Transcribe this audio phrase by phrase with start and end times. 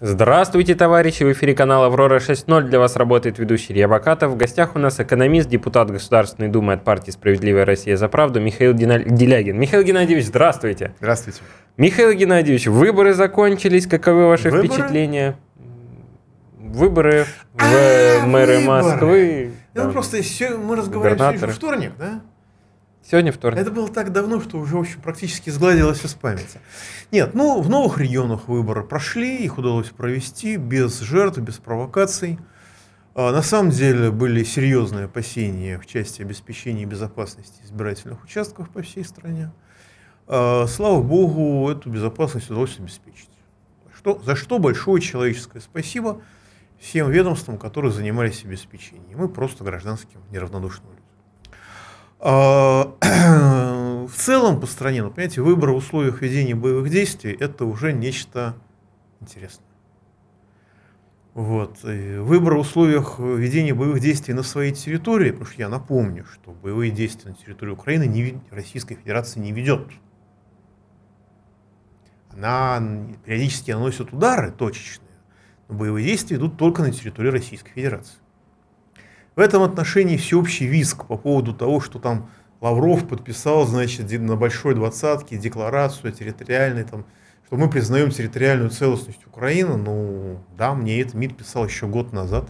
[0.00, 1.24] Здравствуйте, товарищи!
[1.24, 2.68] В эфире канала «Аврора 6.0».
[2.68, 4.30] Для вас работает ведущий Илья Бакатов.
[4.30, 8.74] В гостях у нас экономист, депутат Государственной Думы от партии «Справедливая Россия за правду» Михаил
[8.74, 9.58] Делягин.
[9.58, 10.94] Михаил Геннадьевич, здравствуйте!
[11.00, 11.40] Здравствуйте!
[11.76, 13.88] Михаил Геннадьевич, выборы закончились.
[13.88, 14.68] Каковы ваши выборы?
[14.68, 15.36] впечатления?
[16.60, 19.50] Выборы в а, мэры Москвы.
[19.74, 20.18] Ну, просто
[20.58, 22.20] мы разговаривали в вторник, да?
[23.10, 23.58] Сегодня вторник.
[23.58, 26.60] Это было так давно, что уже в общем, практически сгладилось из памяти.
[27.10, 32.38] Нет, ну в новых регионах выборы прошли, их удалось провести без жертв, без провокаций.
[33.14, 39.06] А, на самом деле были серьезные опасения в части обеспечения безопасности избирательных участков по всей
[39.06, 39.52] стране.
[40.26, 43.30] А, слава богу, эту безопасность удалось обеспечить.
[43.96, 46.20] Что, за что большое человеческое спасибо
[46.78, 49.18] всем ведомствам, которые занимались обеспечением.
[49.18, 50.97] Мы просто гражданским неравнодушным
[52.20, 58.56] в целом по стране, ну, понимаете, выбор в условиях ведения боевых действий– это уже нечто
[59.20, 59.68] интересное.
[61.34, 61.84] Вот.
[61.84, 66.50] И выбор в условиях ведения боевых действий на своей территории, потому что я напомню, что
[66.50, 69.86] боевые действия на территории Украины не, Российская Федерация не ведет.
[72.32, 72.82] Она
[73.24, 75.08] периодически наносит удары точечные,
[75.68, 78.16] но боевые действия идут только на территории Российской Федерации.
[79.38, 82.28] В этом отношении всеобщий виск по поводу того, что там
[82.60, 87.06] Лавров подписал, значит, на большой двадцатке декларацию территориальной, там,
[87.46, 89.76] что мы признаем территориальную целостность Украины.
[89.76, 92.48] Ну, да, мне это МИД писал еще год назад,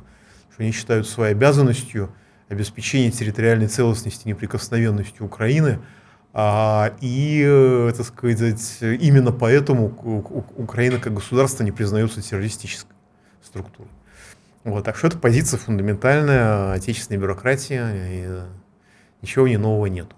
[0.50, 2.11] что они считают своей обязанностью
[2.48, 5.80] обеспечение территориальной целостности и неприкосновенности Украины.
[6.33, 9.89] А, и, э, так сказать, именно поэтому
[10.56, 12.97] Украина как государство не признается террористической
[13.42, 13.91] структурой.
[14.69, 18.42] Вот, так что это позиция фундаментальная отечественной бюрократии, и
[19.22, 20.08] ничего не нового нет.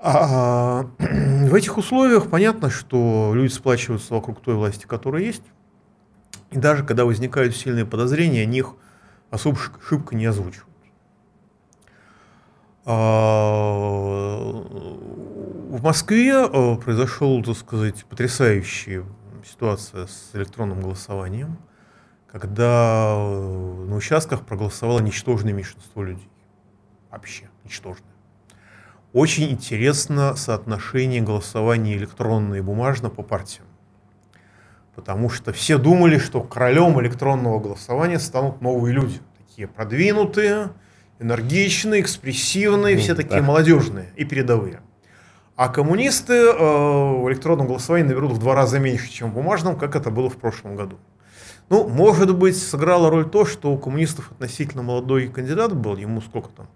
[0.00, 5.44] А, в этих условиях понятно, что люди сплачиваются вокруг той власти, которая есть.
[6.50, 8.74] И даже когда возникают сильные подозрения, они их
[9.30, 10.66] особо шибко не озвучивают.
[12.84, 14.38] А,
[15.70, 19.04] в Москве э, произошла, так сказать, потрясающая
[19.44, 21.58] ситуация с электронным голосованием
[22.30, 26.28] когда э, на участках проголосовало ничтожное меньшинство людей.
[27.10, 28.10] Вообще ничтожное.
[29.12, 33.66] Очень интересно соотношение голосования электронно и бумажно по партиям.
[34.94, 39.20] Потому что все думали, что королем электронного голосования станут новые люди.
[39.38, 40.70] Такие продвинутые,
[41.18, 43.46] энергичные, экспрессивные, все такие да.
[43.46, 44.80] молодежные и передовые.
[45.54, 49.96] А коммунисты э, в электронном голосовании наберут в два раза меньше, чем в бумажном, как
[49.96, 50.98] это было в прошлом году.
[51.68, 56.48] Ну, может быть, сыграло роль то, что у коммунистов относительно молодой кандидат был, ему сколько
[56.50, 56.68] там,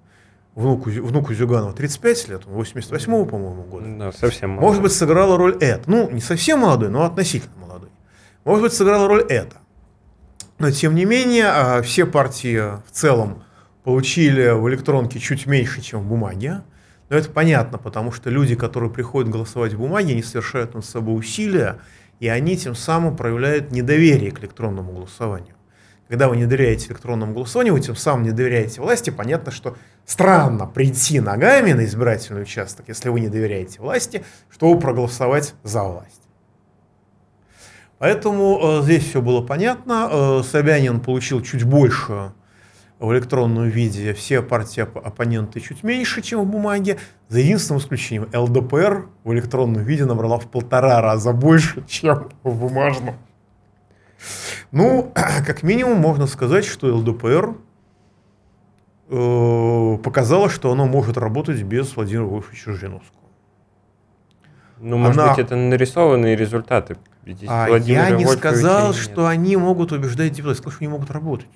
[0.55, 3.87] внуку, внуку Зюганова 35 лет, 88-го, по-моему, года.
[3.87, 4.69] Да, совсем молодой.
[4.69, 5.89] Может быть, сыграла роль это.
[5.89, 7.91] Ну, не совсем молодой, но относительно молодой.
[8.45, 9.59] Может быть, сыграла роль это.
[10.59, 13.45] Но, тем не менее, а, все партии в целом
[13.85, 16.63] получили в электронке чуть меньше, чем в бумаге.
[17.09, 21.19] Но это понятно, потому что люди, которые приходят голосовать в бумаге, они совершают над собой
[21.19, 21.79] усилия,
[22.21, 25.57] и они тем самым проявляют недоверие к электронному голосованию.
[26.07, 29.11] Когда вы не доверяете электронному голосованию, вы тем самым не доверяете власти.
[29.11, 35.55] Понятно, что странно прийти ногами на избирательный участок, если вы не доверяете власти, чтобы проголосовать
[35.63, 36.21] за власть.
[37.99, 40.09] Поэтому э, здесь все было понятно.
[40.11, 42.33] Э, Собянин получил чуть больше
[43.01, 49.09] в электронном виде все партии оппоненты чуть меньше, чем в бумаге, за единственным исключением ЛДПР
[49.25, 53.17] в электронном виде набрала в полтора раза больше, чем в бумажном.
[54.71, 55.11] Ну,
[55.47, 57.57] как минимум можно сказать, что ЛДПР
[59.09, 63.17] э, показала, что оно может работать без Владимира Вольфовича Жириновского.
[64.79, 65.31] Ну, может Она...
[65.31, 66.99] быть, это нарисованные результаты.
[67.49, 71.49] А я не сказал, что они могут убеждать депутатов, я сказал, что они могут работать.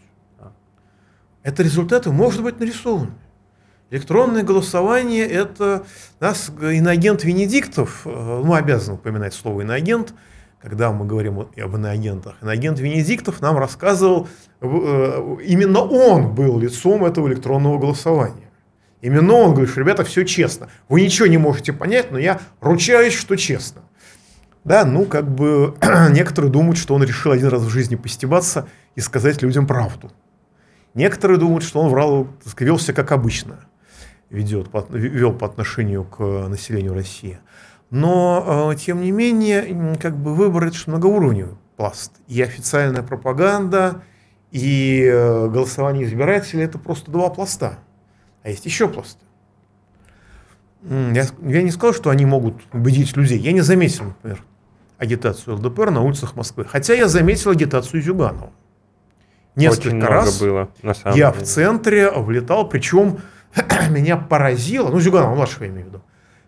[1.45, 3.13] Это результаты, может быть, нарисованы.
[3.91, 5.85] Электронное голосование– это
[6.19, 10.15] нас иноагент Венедиктов, э, мы обязаны упоминать слово иноагент,
[10.61, 12.37] когда мы говорим об иноагентах.
[12.41, 14.27] Иноагент Венедиктов нам рассказывал,
[14.63, 18.51] э, именно он был лицом этого электронного голосования.
[19.03, 20.71] Именно он говорит, ребята, все честно.
[20.89, 23.83] Вы ничего не можете понять, но я ручаюсь, что честно.
[24.65, 25.77] Да, ну, как бы
[26.11, 30.11] некоторые думают, что он решил один раз в жизни постебаться и сказать людям правду.
[30.95, 33.67] Некоторые думают, что он врал, вел себя как обычно
[34.31, 37.39] ведет, вел по отношению к населению России.
[37.91, 42.13] Но, э, тем не менее, как бы выбор это многоуровневый пласт.
[42.27, 44.03] И официальная пропаганда,
[44.51, 47.79] и э, голосование избирателей– это просто два пласта.
[48.43, 49.21] А есть еще пласты.
[50.83, 53.39] Я, я не сказал, что они могут убедить людей.
[53.39, 54.45] Я не заметил, например,
[54.99, 56.67] агитацию ЛДПР на улицах Москвы.
[56.67, 58.53] Хотя я заметил агитацию Зюганова.
[59.57, 61.45] Несколько Очень раз было, на самом я деле.
[61.45, 63.19] в центре влетал, причем
[63.91, 66.03] меня поразило, ну, Зюганова младшего я имею в виду,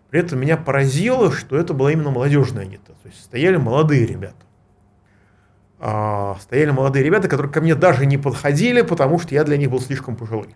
[0.09, 2.95] при этом меня поразило, что это была именно молодежная агитация.
[3.03, 4.35] То есть стояли молодые ребята.
[5.79, 9.69] А, стояли молодые ребята, которые ко мне даже не подходили, потому что я для них
[9.69, 10.55] был слишком пожилой.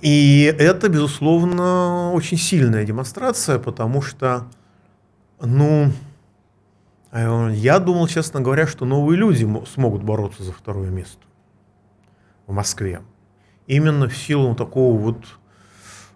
[0.00, 4.46] И это, безусловно, очень сильная демонстрация, потому что,
[5.40, 5.92] ну,
[7.12, 11.20] я думал, честно говоря, что новые люди смогут бороться за второе место
[12.46, 13.02] в Москве.
[13.66, 15.24] Именно в силу такого вот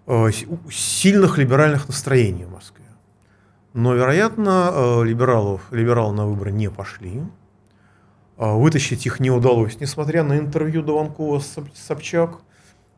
[0.07, 0.31] э,
[0.71, 2.85] сильных либеральных настроений в Москве.
[3.73, 7.21] Но, вероятно, э, либералов, либералы на выборы не пошли.
[8.37, 12.39] Э, вытащить их не удалось, несмотря на интервью Дованкова с Собчак.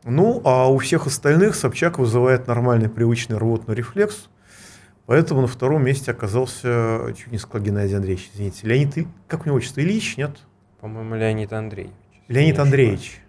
[0.04, 4.28] Ну, а у всех остальных Собчак вызывает нормальный привычный рвотный рефлекс.
[5.10, 9.56] Поэтому на втором месте оказался, чуть не сказал Геннадий Андреевич, извините, Леонид, как у него
[9.56, 10.30] отчество, Ильич, нет?
[10.80, 11.92] По-моему, Леонид Андреевич.
[12.28, 13.20] Леонид Андреевич.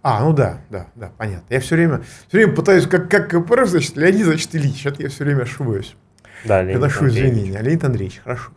[0.00, 1.44] А, ну да, да, да, понятно.
[1.50, 4.86] Я все время, все время пытаюсь, как, как КПРФ, значит, Леонид, значит, Ильич.
[4.86, 5.96] Это я все время ошибаюсь.
[6.44, 7.60] Да, Леонид Приношу извинения.
[7.60, 8.52] Леонид Андреевич, хорошо.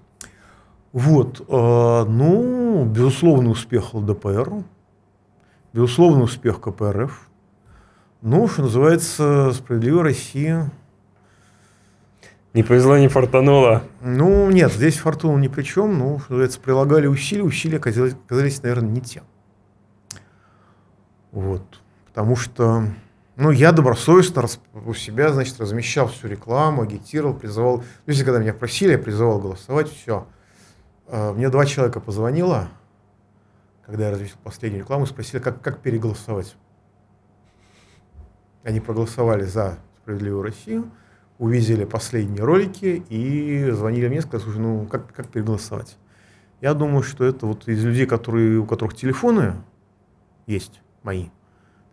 [0.93, 4.51] Вот, э, ну, безусловный успех ЛДПР,
[5.73, 7.27] безусловный успех КПРФ.
[8.21, 10.71] Ну, что называется, «Справедливая Россия».
[12.57, 13.83] Не повезло, не фартануло.
[14.01, 15.99] Ну, нет, здесь фортуна ни при чем.
[15.99, 19.21] Ну, что прилагали усилия, усилия оказались, оказались наверное, не те.
[21.31, 21.61] Вот.
[22.07, 22.85] Потому что
[23.35, 27.81] ну, я добросовестно у себя, значит, размещал всю рекламу, агитировал, призывал.
[27.81, 30.25] То есть, когда меня просили, я призывал голосовать, все.
[31.05, 32.69] А, мне два человека позвонило,
[33.85, 36.55] когда я разместил последнюю рекламу, спросили, как, как переголосовать.
[38.63, 40.89] Они проголосовали за «Справедливую Россию»,
[41.39, 45.97] увидели последние ролики и звонили мне, сказали, слушай, ну как, как переголосовать?
[46.61, 49.55] Я думаю, что это вот из людей, которые, у которых телефоны
[50.47, 51.27] есть, мои,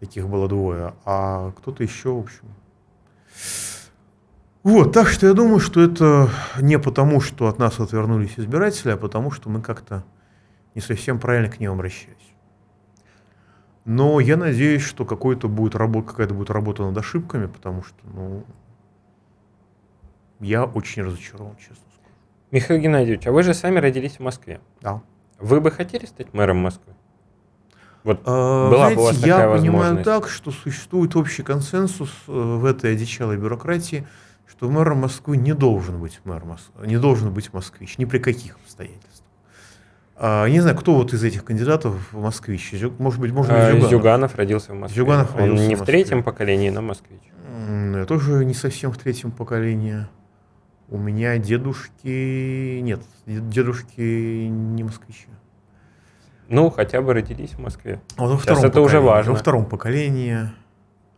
[0.01, 2.47] таких было двое, а кто-то еще, в общем.
[4.63, 8.97] Вот, так что я думаю, что это не потому, что от нас отвернулись избиратели, а
[8.97, 10.05] потому, что мы как-то
[10.75, 12.17] не совсем правильно к ним обращались.
[13.85, 18.45] Но я надеюсь, что какой-то будет работа, какая-то будет работа над ошибками, потому что, ну,
[20.45, 22.15] я очень разочарован, честно скажу.
[22.51, 24.61] Михаил Геннадьевич, а вы же сами родились в Москве.
[24.81, 25.03] Да.
[25.41, 26.95] Вы бы хотели стать мэром Москвы?
[28.05, 32.11] Вот а, была знаете, бы у вас такая я понимаю так, что существует общий консенсус
[32.29, 34.07] э, в этой одичалой бюрократии,
[34.47, 38.57] что мэром Москвы не должен быть мэр Москвы, не должен быть москвич, ни при каких
[38.57, 39.25] обстоятельствах.
[40.17, 42.73] А, не знаю, кто вот из этих кандидатов москвич.
[42.99, 43.91] Может быть, может быть, а, Зюганов.
[43.91, 45.03] Зюганов родился в Москве.
[45.03, 47.21] Зюганов Он не в, в третьем поколении, но москвич.
[47.95, 50.07] Я тоже не совсем в третьем поколении.
[50.95, 52.79] У меня дедушки...
[52.79, 55.27] Нет, дедушки не москвичи.
[56.47, 58.01] Ну, хотя бы родились в Москве.
[58.17, 59.33] Вот во Сейчас это уже важно.
[59.33, 60.49] Во втором поколении,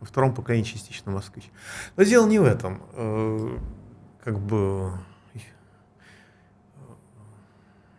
[0.00, 1.50] во втором поколении частично москвич.
[1.94, 2.81] Но дело не в этом.
[2.94, 3.58] Э,
[4.25, 4.93] как бы...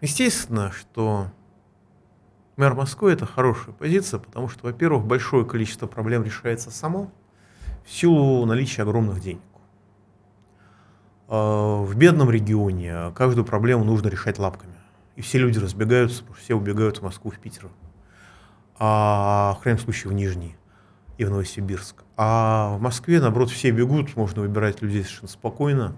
[0.01, 1.27] Естественно, что
[2.55, 7.11] мэр Москвы– это хорошая позиция, потому что, во-первых, большое количество проблем решается само
[7.85, 9.41] в силу наличия огромных денег.
[11.27, 14.77] Э, в бедном регионе каждую проблему нужно решать лапками
[15.17, 17.67] и все люди разбегаются, все убегают в Москву, в Питер,
[18.77, 20.55] а в крайнем случае в Нижний
[21.17, 22.03] и в Новосибирск.
[22.15, 25.95] А в Москве, наоборот, все бегут, можно выбирать людей совершенно спокойно,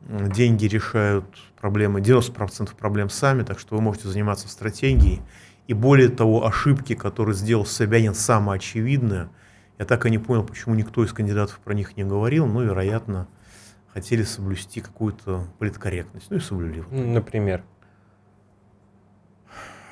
[0.00, 1.26] деньги решают
[1.60, 5.20] проблемы, 90% проблем сами, так что вы можете заниматься стратегией.
[5.66, 9.28] И более того, ошибки, которые сделал Собянин, самые очевидные.
[9.78, 13.28] Я так и не понял, почему никто из кандидатов про них не говорил, но, вероятно,
[13.96, 16.30] хотели соблюсти какую-то политкорректность.
[16.30, 16.84] Ну и соблюли.
[16.90, 17.64] Например?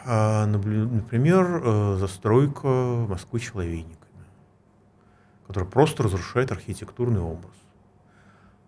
[0.05, 2.69] А, например, э, застройка
[3.09, 4.27] Москвы человейниками,
[5.47, 7.55] которая просто разрушает архитектурный образ,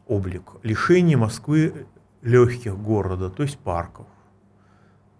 [0.07, 0.52] облик.
[0.62, 1.87] Лишение Москвы
[2.23, 4.07] легких города, то есть парков.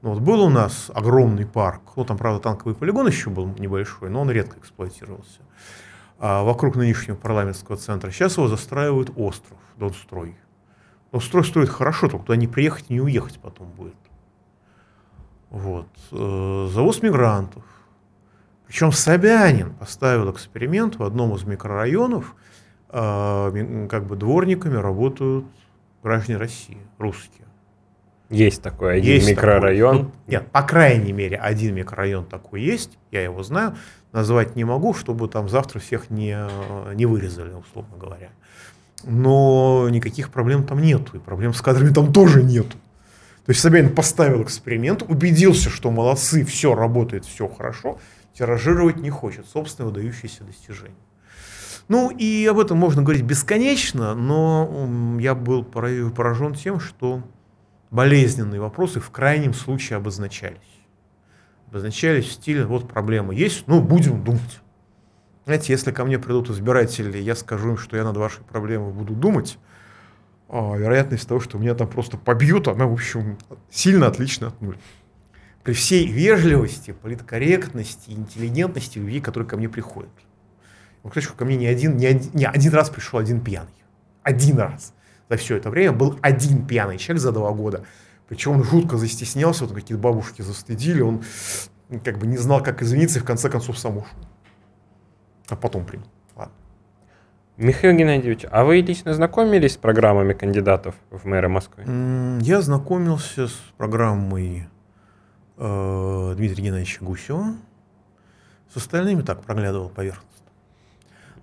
[0.01, 4.09] Ну, вот был у нас огромный парк, ну там, правда, танковый полигон еще был небольшой,
[4.09, 5.43] но он редко эксплуатировался,
[6.19, 8.11] вокруг нынешнего парламентского центра.
[8.11, 10.37] Сейчас его застраивают остров, Донстрой.
[11.13, 13.95] Но строй стоит хорошо, только туда не приехать не уехать потом будет.
[15.51, 15.89] Вот.
[16.13, 17.63] Э, завоз мигрантов.
[18.67, 22.35] Причем Собянин поставил эксперимент в одном из микрорайонов,
[22.91, 25.47] э, как бы дворниками работают
[26.03, 27.47] граждане России, русские.
[28.29, 29.97] Есть такой один есть микрорайон.
[29.99, 30.13] Такой.
[30.13, 33.77] Ну, нет, по крайней мере, один микрорайон такой есть, я его знаю,
[34.13, 36.37] назвать не могу, чтобы там завтра всех не,
[36.95, 38.31] не вырезали, условно говоря.
[39.05, 42.77] но никаких проблем там нету, и проблем с кадрами там тоже нету.
[43.45, 47.99] То есть Собянин поставил эксперимент, убедился, что молодцы, все работает, все хорошо,
[48.35, 50.97] тиражировать не хочет, собственно, выдающиеся достижения.
[51.89, 57.23] Ну и об этом можно говорить бесконечно, но я был поражен тем, что
[57.91, 60.59] болезненные вопросы в крайнем случае обозначались.
[61.69, 64.61] Обозначались в стиле, вот проблема есть, ну будем думать.
[65.45, 69.15] Знаете, если ко мне придут избиратели, я скажу им, что я над вашей проблемой буду
[69.15, 69.59] думать,
[70.49, 73.39] а вероятность того, что меня там просто побьют, она, в общем,
[73.71, 74.79] сильно отлично от нуля.
[75.63, 80.11] При всей вежливости, политкорректности, интеллигентности любви, которые ко мне приходят.
[81.03, 83.71] Ну, кстати, ко мне не один, не один, не один раз пришел один пьяный.
[84.23, 84.93] Один раз.
[85.29, 87.85] За все это время был один пьяный человек за два года.
[88.29, 91.23] Причем он жутко застеснялся, вот какие-то бабушки застыдили, он
[92.05, 94.11] как бы не знал, как извиниться, и в конце концов сам ушел.
[95.49, 96.07] А потом принял.
[97.57, 101.85] Михаил Геннадьевич, а вы лично знакомились с программами кандидатов в мэры Москвы?
[102.43, 104.69] Я знакомился с программой
[105.57, 107.55] э, Дмитрия Геннадьевича Гусева.
[108.75, 110.51] С остальными так проглядывал поверхностно.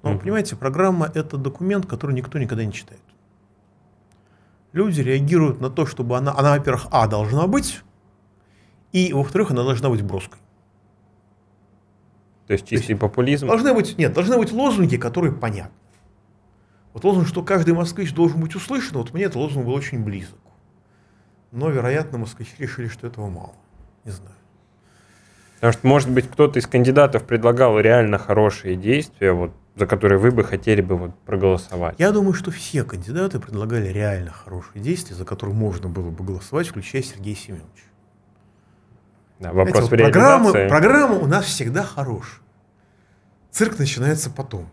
[0.04, 0.20] Но, mm-hmm.
[0.20, 3.02] понимаете, программа– это документ, который никто никогда не читает.
[4.74, 7.82] Люди реагируют на то, чтобы она, она во-первых, а, должна быть,
[8.92, 10.40] и, во-вторых, она должна быть броской.
[12.48, 13.48] То есть чистый То есть, популизм?
[13.48, 15.74] Должны быть, нет, должны быть лозунги, которые понятны.
[16.94, 20.40] Вот лозунг, что каждый москвич должен быть услышан, вот мне этот лозунг был очень близок.
[21.52, 23.54] Но, вероятно, москвичи решили, что этого мало.
[24.06, 24.36] Не знаю.
[25.56, 30.32] Потому что, может быть, кто-то из кандидатов предлагал реально хорошие действия, вот, за которые вы
[30.32, 31.96] бы хотели бы вот, проголосовать.
[32.00, 36.68] Я думаю, что все кандидаты предлагали реально хорошие действия, за которые можно было бы голосовать,
[36.68, 37.88] включая Сергея Семеновича.
[39.40, 42.42] Да, вопрос Знаете, вот программа, программа у нас всегда хорошая.
[43.52, 44.70] Цирк начинается потом.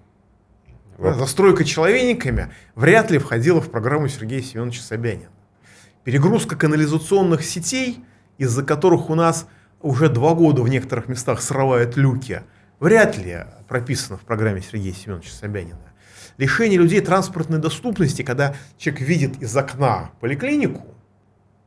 [0.97, 1.17] Вот.
[1.17, 5.31] Застройка человейниками вряд ли входила в программу Сергея Семеновича Собянина.
[6.05, 8.05] Перегрузка канализационных сетей,
[8.37, 9.47] из-за которых у нас
[9.81, 12.43] уже два года в некоторых местах срывают люки,
[12.81, 15.79] вряд ли прописано в программе Сергея Семеновича Собянина.
[16.39, 20.87] Лишение людей транспортной доступности, когда человек видит из окна поликлинику,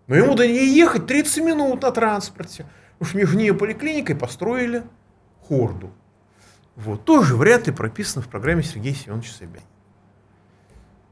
[0.08, 2.66] но ему до нее ехать 30 минут на транспорте.
[3.00, 4.84] Уж между ней и поликлиникой построили
[5.48, 5.94] хорду.
[6.76, 9.62] Вот, тоже вряд ли прописано в программе Сергея Семеновича Собянина.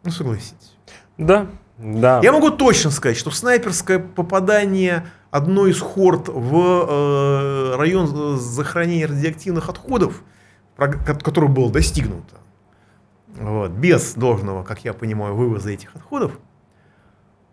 [0.04, 0.76] Ну, согласитесь.
[1.18, 2.20] Да, да.
[2.24, 9.70] Я могу точно сказать, что снайперское попадание одной из хорд в э, район захоронения радиоактивных
[9.70, 10.22] отходов,
[10.76, 12.36] который был достигнуто,
[13.40, 16.38] вот, без должного, как я понимаю, вывоза этих отходов,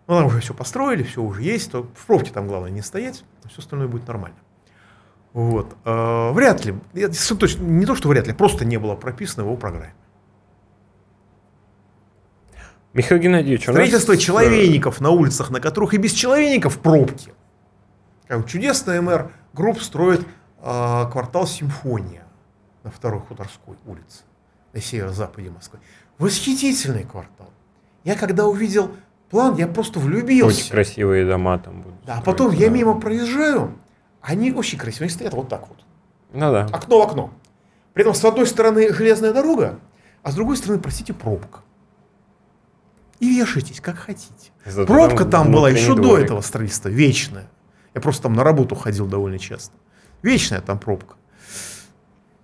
[0.07, 3.23] ну, там уже все построили, все уже есть, то в пробке там главное не стоять,
[3.47, 4.37] все остальное будет нормально.
[5.33, 5.75] Вот.
[5.85, 6.75] Э, вряд ли,
[7.39, 9.93] точно, не то, что вряд ли, просто не было прописано в его программе.
[12.93, 14.21] Михаил Геннадьевич, у Строительство нас...
[14.21, 17.31] Э, человейников на улицах, на которых и без человейников пробки.
[18.29, 20.21] Как чудесная мэр групп строит
[20.61, 22.25] э, квартал Симфония
[22.83, 24.21] на второй Хуторской улице,
[24.71, 25.79] на северо-западе Москвы.
[26.19, 27.49] Восхитительный квартал.
[28.03, 28.91] Я когда увидел
[29.31, 30.59] план, я просто влюбился.
[30.59, 32.05] Очень красивые дома там будут.
[32.05, 33.73] Да, а потом я мимо проезжаю,
[34.21, 35.83] они очень красивые, они стоят вот так вот.
[36.31, 36.67] Ну да.
[36.71, 37.33] Окно в окно.
[37.93, 39.79] При этом с одной стороны железная дорога,
[40.21, 41.61] а с другой стороны, простите, пробка.
[43.19, 44.51] И вешайтесь, как хотите.
[44.65, 46.03] Зато Пробка там, там была еще дворик.
[46.03, 47.49] до этого строительства, вечная.
[47.93, 49.75] Я просто там на работу ходил довольно часто.
[50.21, 51.15] Вечная там пробка.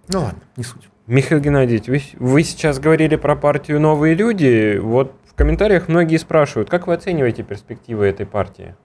[0.08, 0.90] Ну ладно, не суть.
[1.08, 4.78] Михаил Геннадьевич, вы, вы сейчас говорили про партию «Новые люди».
[4.78, 8.76] Вот в комментариях многие спрашивают, как вы оцениваете перспективы этой партии?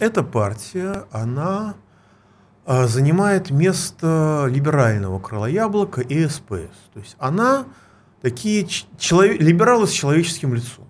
[0.00, 1.74] Эта партия, она
[2.64, 6.76] а, занимает место либерального крыла яблока и СПС.
[6.92, 7.64] То есть она
[8.20, 8.66] такие
[8.98, 10.88] человек, либералы с человеческим лицом.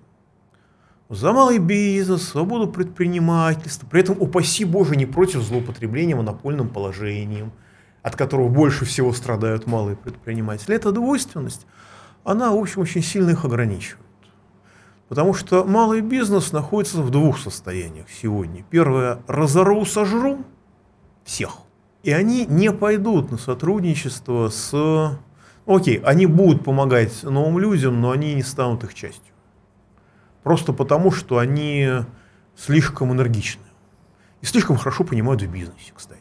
[1.12, 7.52] За малый бизнес, свободу предпринимательства, при этом, упаси Боже, не против злоупотребления монопольным положением,
[8.02, 10.75] от которого больше всего страдают малые предприниматели.
[10.75, 11.66] Эта двойственность,
[12.25, 14.07] она, в общем, очень сильно их ограничивает.
[15.11, 18.64] Потому что малый бизнес находится в двух состояниях сегодня.
[18.71, 20.38] Первое– разору, сожру–
[21.25, 21.59] всех.
[22.04, 25.19] И они не пойдут на сотрудничество с...
[25.66, 29.32] Окей, они будут помогать новым людям, но они не станут их частью.
[30.42, 31.88] Просто потому, что они
[32.56, 33.62] слишком энергичны.
[34.40, 36.20] И слишком хорошо понимают в бизнесе, кстати.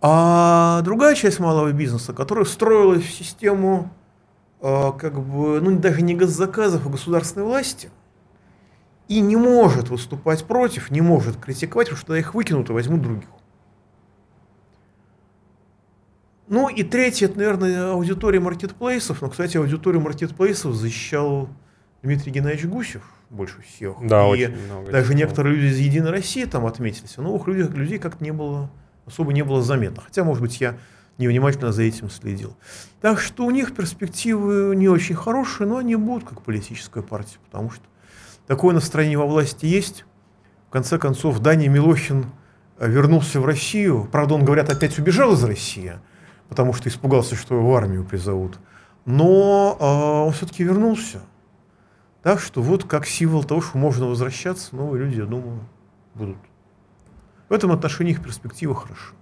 [0.00, 3.92] А другая часть малого бизнеса, которая встроилась в систему
[4.62, 7.90] э, как бы, ну даже не госзаказов, а государственной власти,
[9.08, 13.28] и не может выступать против, не может критиковать, потому что их выкинут и возьмут других.
[16.48, 19.22] Ну и третье, это, наверное, аудитория маркетплейсов.
[19.22, 21.48] Но, кстати, аудиторию маркетплейсов защищал
[22.02, 23.96] Дмитрий Геннадьевич Гусев больше всех.
[24.02, 24.90] Да, и очень много.
[24.90, 27.14] Даже некоторые люди из Единой России там отметились.
[27.16, 28.70] А новых людей, людей как-то не было,
[29.06, 30.02] особо не было заметно.
[30.02, 30.76] Хотя, может быть, я
[31.18, 32.56] невнимательно за этим следил.
[33.00, 37.70] Так что у них перспективы не очень хорошие, но они будут как политическая партия, потому
[37.70, 37.82] что
[38.46, 40.04] такое настроение во власти есть.
[40.68, 42.26] В конце концов, Дани Милохин
[42.78, 44.08] э, вернулся в Россию.
[44.10, 45.94] Правда, он, говорят, опять убежал из России,
[46.48, 48.58] потому что испугался, что его в армию призовут.
[49.04, 51.20] Но э, он все-таки вернулся.
[52.22, 55.60] Так что вот как символ того, что можно возвращаться, новые люди, я думаю,
[56.14, 56.36] будут.
[57.48, 59.14] В этом отношении их перспектива хороша.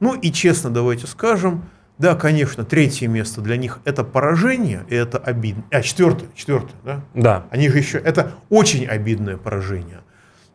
[0.00, 1.64] Ну и честно давайте скажем,
[1.98, 5.64] да, конечно, третье место для них это поражение, и это обидно.
[5.70, 7.00] А, четвертое, четвертое, да?
[7.14, 7.46] Да.
[7.50, 10.00] Они же еще, это очень обидное поражение.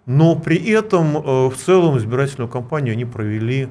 [0.06, 3.70] Но при этом э, в целом избирательную кампанию они провели,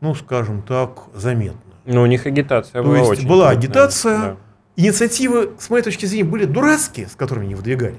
[0.00, 1.60] ну, скажем так, заметно.
[1.86, 4.36] Но у них агитация То была есть очень была крупная, агитация, да.
[4.78, 7.98] Инициативы, с моей точки зрения, были дурацкие, с которыми они выдвигались.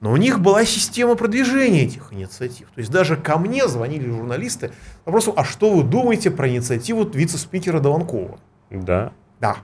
[0.00, 2.68] Но у них была система продвижения этих инициатив.
[2.74, 7.08] То есть даже ко мне звонили журналисты с вопросом, а что вы думаете про инициативу
[7.08, 8.38] вице-спикера Дованкова?
[8.70, 9.12] Да.
[9.40, 9.58] Да.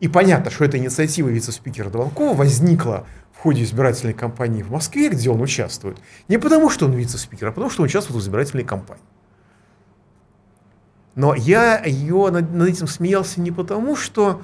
[0.00, 5.28] И понятно, что эта инициатива вице-спикера Дованкова возникла в ходе избирательной кампании в Москве, где
[5.30, 5.98] он участвует.
[6.28, 9.04] Не потому, что он вице-спикер, а потому, что он участвует в избирательной кампании.
[11.14, 14.42] Но я ее над, над этим смеялся не потому, что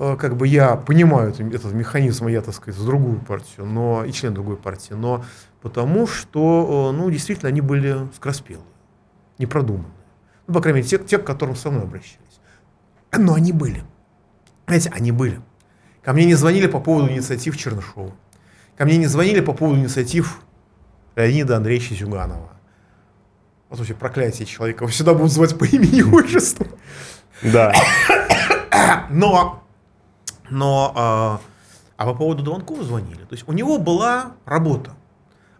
[0.00, 4.32] как бы я понимаю этот, механизм, я, так сказать, за другую партию, но и член
[4.32, 5.24] другой партии, но
[5.60, 8.64] потому, что, э, ну, действительно, они были скороспелые,
[9.38, 9.92] непродуманные.
[10.46, 12.40] Ну, по крайней мере, те, те, к которым со мной обращались.
[13.16, 13.84] Но они были.
[14.66, 15.40] Знаете, они были.
[16.02, 18.12] Ко мне не звонили по поводу инициатив Чернышова.
[18.76, 20.40] Ко мне не звонили по поводу инициатив
[21.14, 22.52] Леонида Андреевича Зюганова.
[23.68, 24.84] Вот вообще проклятие человека.
[24.84, 26.66] Его всегда будут звать по имени и отчеству.
[27.42, 27.74] Да.
[29.10, 29.59] Но,
[30.50, 31.40] но а,
[31.96, 33.24] а по поводу Дованкова звонили.
[33.24, 34.92] То есть у него была работа.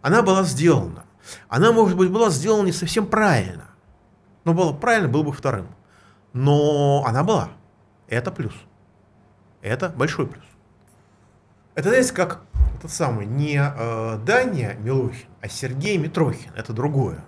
[0.01, 1.05] Она была сделана.
[1.47, 3.65] Она, может быть, была сделана не совсем правильно.
[4.43, 5.67] Но было правильно, был бы вторым.
[6.33, 7.49] Но она была.
[8.07, 8.53] Это плюс.
[9.61, 10.43] Это большой плюс.
[11.75, 12.41] Это, знаете, как
[12.77, 16.51] этот самый, не э, Даня Милохин, а Сергей Митрохин.
[16.55, 17.23] Это другое.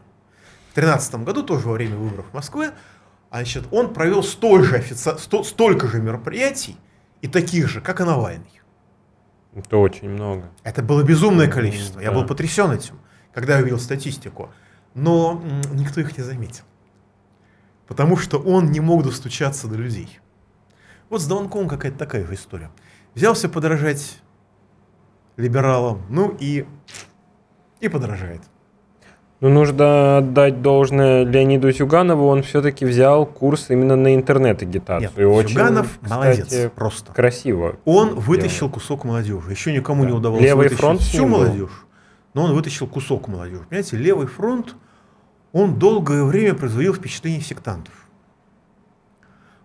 [0.71, 2.71] В 2013 году, тоже во время выборов в Москве,
[3.31, 5.15] значит, он провел столь же офици...
[5.19, 5.43] сто...
[5.43, 6.77] столько же мероприятий
[7.23, 8.61] и таких же, как и Навальный.
[9.55, 10.51] Это очень много.
[10.63, 12.01] Это было безумное количество.
[12.01, 12.15] Я Да.
[12.19, 12.99] был потрясен этим,
[13.33, 14.49] когда я увидел статистику.
[14.93, 16.65] Но никто их не заметил.
[17.87, 20.19] Потому что он не мог достучаться до людей.
[21.09, 22.69] Вот с Донковым какая-то такая же история.
[23.15, 24.19] Взялся подражать
[25.37, 26.65] либералам, ну и,
[27.79, 28.41] и подражает.
[29.43, 35.11] Ну, нужно отдать должное Леониду Зюганову, он все-таки взял курс именно на интернет-агитацию.
[35.17, 37.11] Нет, очень, Зюганов кстати, молодец, просто.
[37.11, 37.75] Красиво.
[37.83, 39.51] Он вытащил кусок молодежи.
[39.51, 40.15] Еще никому не Да.
[40.15, 41.85] удавалось Левый вытащить фронт всю молодежь,
[42.33, 43.65] но он вытащил кусок молодежи.
[43.67, 44.77] Понимаете, левый фронт,
[45.51, 47.93] он долгое время производил впечатление сектантов.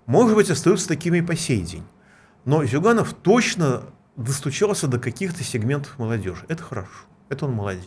[0.06, 1.84] Может быть, остаются такими и по сей день.
[2.44, 3.82] Но Зюганов точно
[4.16, 6.44] достучался до каких-то сегментов молодежи.
[6.48, 7.06] Это хорошо.
[7.28, 7.84] Это он молодец.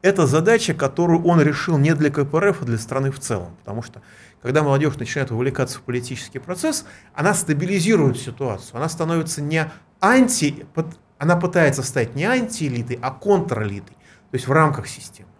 [0.00, 3.56] Это задача, которую он решил не для КПРФ, а для страны в целом.
[3.60, 4.00] Потому что,
[4.42, 6.84] когда молодежь начинает вовлекаться в политический процесс,
[7.14, 8.76] она стабилизирует ситуацию.
[8.76, 10.66] Она становится не анти...
[11.18, 13.96] Она пытается стать не антиэлитой, а контрэлитой.
[14.30, 15.30] То есть в рамках системы.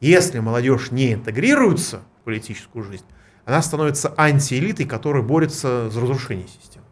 [0.00, 3.04] Если молодежь не интегрируется в политическую жизнь,
[3.44, 6.86] она становится антиэлитой, которая борется за разрушение системы,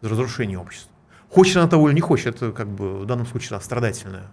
[0.00, 0.92] за разрушение общества.
[1.28, 4.30] Хочет она того или не хочет, это как бы в данном случае да, страдательное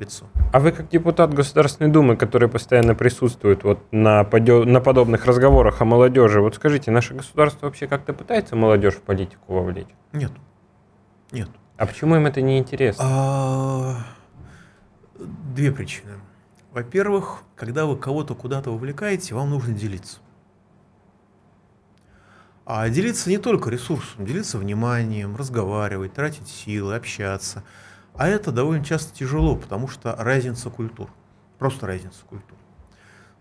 [0.00, 0.26] лицо.
[0.52, 5.80] А вы как депутат Государственной Думы, который постоянно присутствует вот на, подё- на подобных разговорах
[5.80, 9.86] о молодежи, вот скажите, наше государство вообще как-то пытается молодежь в политику вовлечь?
[10.12, 10.32] Нет.
[11.30, 11.48] Нет.
[11.76, 13.04] А почему им это не интересно?
[13.06, 13.96] А,
[15.54, 16.12] Две причины.
[16.72, 20.18] Во-первых, когда вы кого-то куда-то вовлекаете, вам нужно делиться.
[22.64, 27.64] А делиться не только ресурсом, делиться вниманием, разговаривать, тратить силы, общаться.
[28.20, 31.08] А это довольно часто тяжело, потому что разница культур.
[31.58, 32.58] Просто разница культур.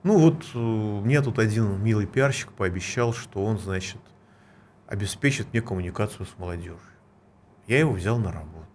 [0.04, 4.00] Ну вот э, мне тут один милый пиарщик пообещал, что он, значит,
[4.88, 6.80] обеспечит мне коммуникацию с молодежью.
[7.68, 8.70] Я его взял на работу.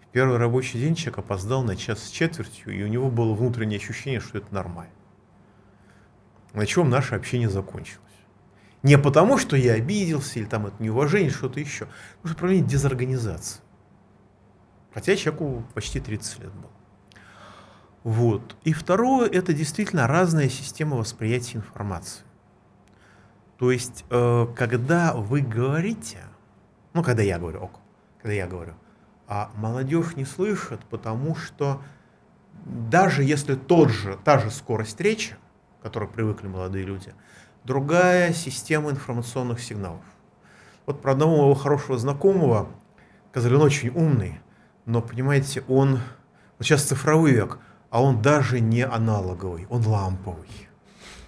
[0.00, 3.78] В первый рабочий день человек опоздал на час с четвертью, и у него было внутреннее
[3.78, 4.94] ощущение, что это нормально.
[6.52, 8.00] На чем наше общение закончилось.
[8.84, 11.88] Не потому, что я обиделся, или там это неуважение, что-то еще.
[12.18, 13.65] Потому что проявление дезорганизации.
[14.96, 16.70] Хотя человеку почти 30 лет было.
[18.02, 18.56] Вот.
[18.64, 22.22] И второе, это действительно разная система восприятия информации.
[23.58, 26.24] То есть, э, когда вы говорите,
[26.94, 27.72] ну, когда я говорю, ок,
[28.22, 28.72] когда я говорю,
[29.28, 31.82] А молодежь не слышит, потому что
[32.64, 35.36] даже если тот же, та же скорость речи,
[35.78, 37.12] к которой привыкли молодые люди,
[37.64, 40.04] другая система информационных сигналов.
[40.86, 42.70] Вот про одного моего хорошего знакомого,
[43.34, 44.40] он очень умный,
[44.86, 45.98] но, понимаете, он,
[46.58, 47.58] вот сейчас цифровой век,
[47.90, 50.48] а он даже не аналоговый, он ламповый.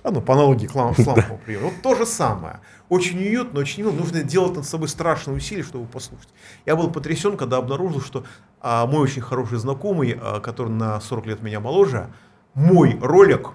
[0.04, 1.70] А, ну, по аналогии к лам, с ламповым примером.
[1.70, 2.60] Вот то же самое.
[2.88, 3.92] Очень уютно, очень мило.
[3.92, 6.28] Нужно делать над собой страшные усилия, чтобы послушать.
[6.64, 8.24] Я был потрясен, когда обнаружил, что
[8.60, 12.10] а, мой очень хороший знакомый, а, который на 40 лет меня моложе,
[12.54, 13.50] мой ролик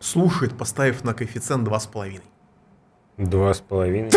[0.00, 2.22] слушает, поставив на коэффициент 2,5.
[3.18, 4.10] Два с половиной?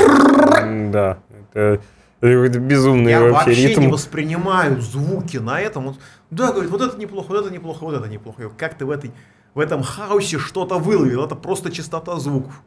[0.92, 1.20] Да.
[1.54, 1.82] Это,
[2.28, 3.82] это безумный Я вообще, вообще ритм.
[3.82, 5.88] не воспринимаю звуки на этом.
[5.88, 8.42] Вот, да, говорит, вот это неплохо, вот это неплохо, вот это неплохо.
[8.42, 9.12] Я говорю, Как ты в, этой,
[9.54, 11.26] в этом хаосе что-то выловил?
[11.26, 12.62] Это просто частота звуков.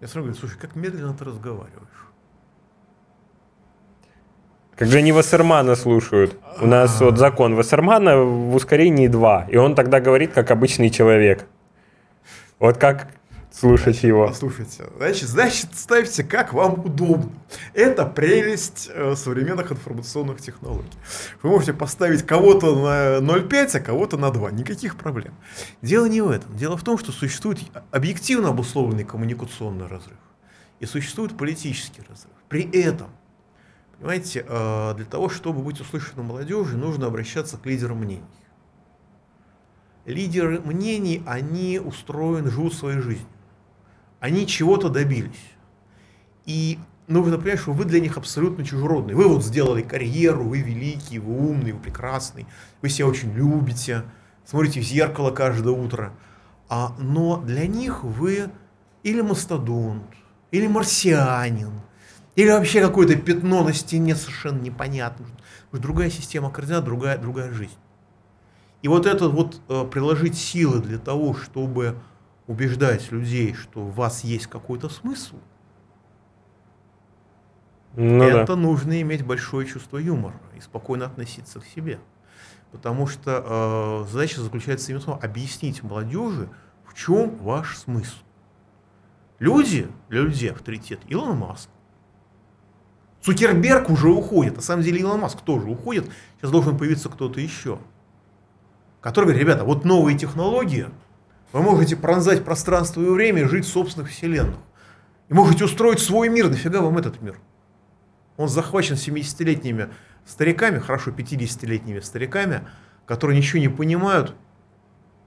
[0.00, 2.06] Я сразу говорю, слушай, как медленно ты разговариваешь.
[4.74, 6.38] Как же они Вассермана слушают?
[6.60, 11.46] У нас вот закон Вассермана в ускорении 2, и он тогда говорит, как обычный человек.
[12.60, 13.08] Вот как
[13.58, 14.28] слушать его?
[14.28, 17.32] Послушайте, значит, значит, ставьте, как вам удобно.
[17.74, 20.90] Это прелесть э, современных информационных технологий.
[21.42, 24.52] Вы можете поставить кого-то на 0,5, а кого-то на 2.
[24.52, 25.34] Никаких проблем.
[25.82, 26.56] Дело не в этом.
[26.56, 27.58] Дело в том, что существует
[27.90, 30.18] объективно обусловленный коммуникационный разрыв.
[30.78, 32.34] И существует политический разрыв.
[32.48, 33.08] При этом,
[33.98, 38.22] понимаете, э, для того, чтобы быть услышанным молодежи, нужно обращаться к лидерам мнений.
[40.06, 43.26] Лидеры мнений, они устроены, живут своей жизнью
[44.20, 45.52] они чего-то добились.
[46.44, 49.14] И нужно понять, что вы для них абсолютно чужеродный.
[49.14, 52.46] Вы вот сделали карьеру, вы великий, вы умный, вы прекрасный,
[52.82, 54.04] вы себя очень любите,
[54.44, 56.12] смотрите в зеркало каждое утро.
[56.68, 58.50] А, но для них вы
[59.02, 60.04] или мастодонт,
[60.50, 61.80] или марсианин,
[62.36, 65.26] или вообще какое-то пятно на стене совершенно непонятно.
[65.72, 67.76] Другая система координат, другая, другая жизнь.
[68.82, 71.96] И вот это вот э, приложить силы для того, чтобы
[72.48, 75.36] убеждать людей, что у вас есть какой-то смысл,
[77.94, 78.56] ну, это да.
[78.56, 82.00] нужно иметь большое чувство юмора и спокойно относиться к себе.
[82.72, 86.48] Потому что э, задача заключается именно в том, объяснить молодежи,
[86.86, 88.16] в чем ваш смысл.
[89.38, 91.68] Люди, для людей авторитет, Илон Маск.
[93.22, 94.56] Цукерберг уже уходит.
[94.56, 96.10] На самом деле Илон Маск тоже уходит.
[96.36, 97.78] Сейчас должен появиться кто-то еще.
[99.00, 100.88] Который говорит, ребята, вот новые технологии–
[101.52, 104.58] вы можете пронзать пространство и время и жить в собственных вселенных.
[105.28, 106.48] И можете устроить свой мир.
[106.48, 107.38] Нафига вам этот мир?
[108.36, 109.90] Он захвачен 70-летними
[110.24, 112.62] стариками, хорошо, 50-летними стариками,
[113.06, 114.34] которые ничего не понимают.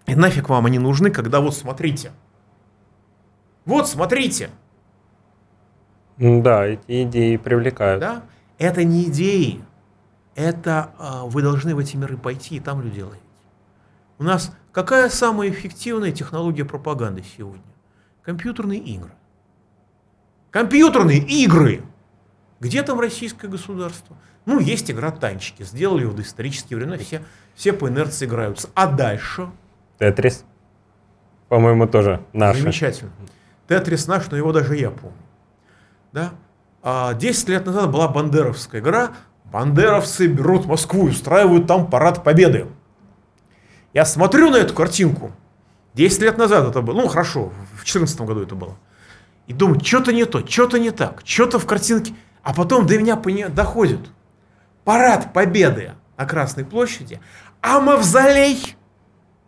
[0.05, 2.11] И нафиг вам они нужны, когда вот смотрите.
[3.65, 4.49] Вот смотрите.
[6.17, 7.99] Да, эти идеи привлекают.
[7.99, 8.23] Да?
[8.57, 9.63] Это не идеи.
[10.35, 13.21] Это э, вы должны в эти миры пойти и там людей ловить.
[14.21, 17.63] У нас какая самая эффективная технология пропаганды сегодня?
[18.21, 19.09] Компьютерные игры.
[20.51, 21.81] Компьютерные игры!
[22.59, 24.15] Где там российское государство?
[24.45, 25.63] Ну, есть игра танчики.
[25.63, 27.23] Сделали его в доисторические времена, все,
[27.55, 28.69] все по инерции играются.
[28.75, 29.49] А дальше?
[29.97, 30.45] Тетрис.
[31.49, 32.59] По-моему, тоже наш.
[32.59, 33.11] Замечательно.
[33.67, 35.17] Тетрис наш, но его даже я помню.
[36.11, 36.33] Да?
[36.83, 39.13] А 10 лет назад была бандеровская игра.
[39.45, 42.67] Бандеровцы берут Москву и устраивают там парад победы.
[43.93, 45.31] Я смотрю на эту картинку,
[45.95, 48.77] 10 лет назад это было, ну хорошо, в 2014 году это было,
[49.47, 53.17] и думаю, что-то не то, что-то не так, что-то в картинке, а потом до меня
[53.49, 53.99] доходит.
[54.83, 57.19] Парад Победы на Красной площади,
[57.61, 58.75] а мавзолей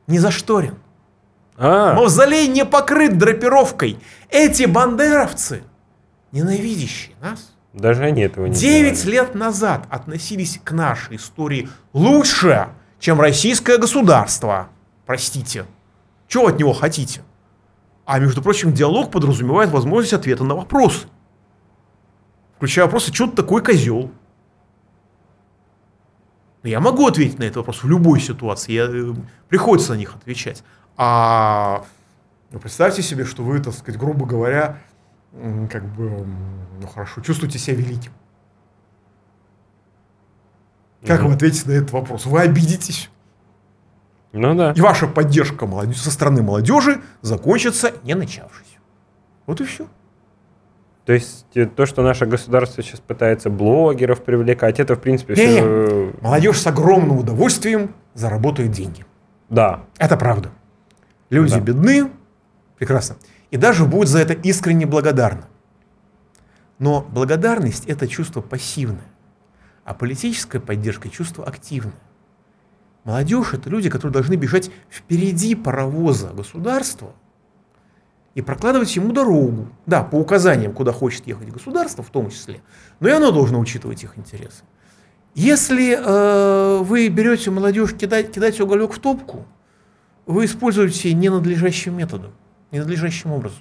[0.08, 0.76] не зашторен.
[1.58, 1.94] А.
[1.94, 4.00] Мавзолей не покрыт драпировкой.
[4.30, 5.64] Эти бандеровцы,
[6.32, 9.12] ненавидящие нас, даже они этого не 9 знали.
[9.12, 12.70] лет назад относились к нашей истории лучше,
[13.04, 14.70] чем российское государство.
[15.06, 15.66] Простите.
[16.30, 17.22] Чего от него хотите?
[18.06, 21.08] А между прочим, диалог подразумевает возможность ответа на вопросы.
[22.56, 24.10] Включая вопросы, что ты такой козел?
[26.64, 28.72] Я могу ответить на этот вопрос в любой ситуации.
[28.72, 29.14] Я, э,
[29.50, 30.64] приходится на них отвечать.
[30.96, 31.84] А
[32.52, 34.78] ну, представьте себе, что вы, так сказать, грубо говоря,
[35.70, 36.26] как бы,
[36.80, 38.14] ну хорошо, чувствуете себя великим.
[41.06, 41.30] Как угу.
[41.30, 42.26] вы ответите на этот вопрос?
[42.26, 43.10] Вы обидитесь.
[44.32, 44.72] Ну да.
[44.72, 48.78] И ваша поддержка молодежи, со стороны молодежи закончится не начавшись.
[49.46, 49.88] Вот и все.
[51.06, 55.46] То есть э, то, что наше государство сейчас пытается блогеров привлекать, это в принципе не,
[55.46, 55.62] все...
[55.62, 56.22] Не.
[56.22, 59.06] Молодежь с огромным удовольствием заработает деньги.
[59.50, 59.84] Да.
[59.98, 60.50] Это правда.
[61.30, 61.60] Люди да.
[61.60, 62.10] бедны,
[62.78, 63.18] прекрасно.
[63.52, 65.44] И даже будет за это искренне благодарны.
[66.80, 69.13] Но благодарность это чувство пассивное.
[69.86, 71.94] А политическая поддержка– чувство активное.
[73.04, 77.14] Молодежь– это люди, которые должны бежать впереди паровоза государства
[78.34, 79.68] и прокладывать ему дорогу.
[79.86, 82.62] Да, по указаниям, куда хочет ехать государство в том числе,
[83.00, 84.64] но и оно должно учитывать их интересы.
[85.36, 89.46] Если э, вы берете молодежь, кидать, кидать уголек в топку,
[90.26, 92.32] вы используете ненадлежащим методом,
[92.72, 93.60] ненадлежащим образом.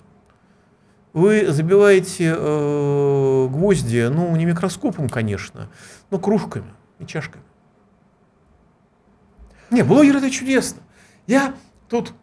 [1.12, 5.68] Вы забиваете э, гвозди, ну, не микроскопом, конечно,
[6.11, 7.44] но кружками и чашками.
[9.70, 10.83] Не, блогер это чудесно.
[11.27, 11.55] Я
[11.88, 12.14] тут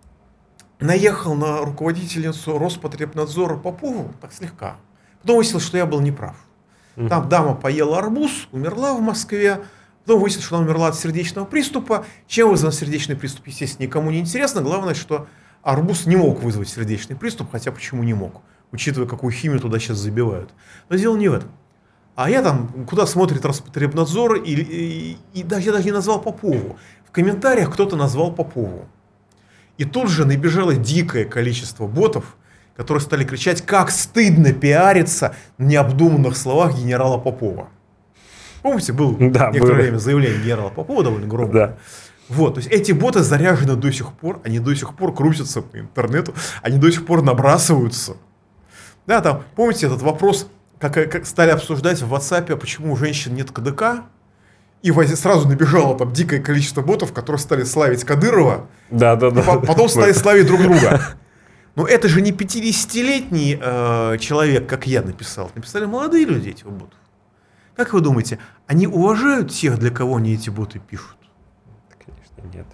[0.79, 4.77] наехал на руководительницу Роспотребнадзора Попову, так слегка.
[5.21, 6.35] Потом выяснилось, что я был неправ.
[7.07, 9.61] Там дама поела арбуз, умерла в Москве.
[10.03, 12.05] Потом выяснилось, что она умерла от сердечного приступа.
[12.27, 14.61] Чем вызван сердечный приступ, естественно, никому не интересно.
[14.61, 15.27] Главное, что
[15.61, 19.97] арбуз не мог вызвать сердечный приступ, хотя почему не мог, учитывая, какую химию туда сейчас
[19.97, 20.51] забивают.
[20.89, 21.49] Но дело не в этом.
[22.15, 26.77] А я там, куда смотрит Роспотребнадзор, и, и, и даже, я даже не назвал Попову.
[27.07, 28.87] В комментариях кто-то назвал Попову.
[29.77, 32.35] И тут же набежало дикое количество ботов,
[32.75, 37.69] которые стали кричать, как стыдно пиариться на необдуманных словах генерала Попова.
[38.61, 39.81] Помните, был да, некоторое было.
[39.81, 41.67] время заявление генерала Попова довольно громкое.
[41.67, 41.77] Да.
[42.27, 45.79] Вот, то есть эти боты заряжены до сих пор, они до сих пор крутятся по
[45.79, 48.17] интернету, они до сих пор набрасываются.
[49.09, 53.49] Да, там, помните этот вопрос, как, как стали обсуждать в WhatsApp, почему у женщин нет
[53.49, 54.03] КДК,
[54.83, 59.89] и сразу набежало там дикое количество ботов, которые стали славить Кадырова, да, да, да, потом
[59.89, 61.01] стали славить друг друга.
[61.75, 65.49] Но это же не 50-летний э, человек, как я написал.
[65.55, 66.95] Написали молодые люди эти боты.
[67.75, 71.17] Как вы думаете, они уважают тех, для кого они эти боты пишут?
[71.97, 72.67] Конечно, нет.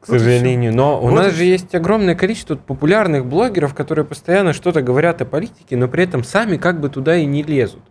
[0.00, 0.74] К вот сожалению.
[0.74, 5.26] Но вот у нас же есть огромное количество популярных блогеров, которые постоянно что-то говорят о
[5.26, 7.82] политике, но при этом сами как бы туда и не лезут.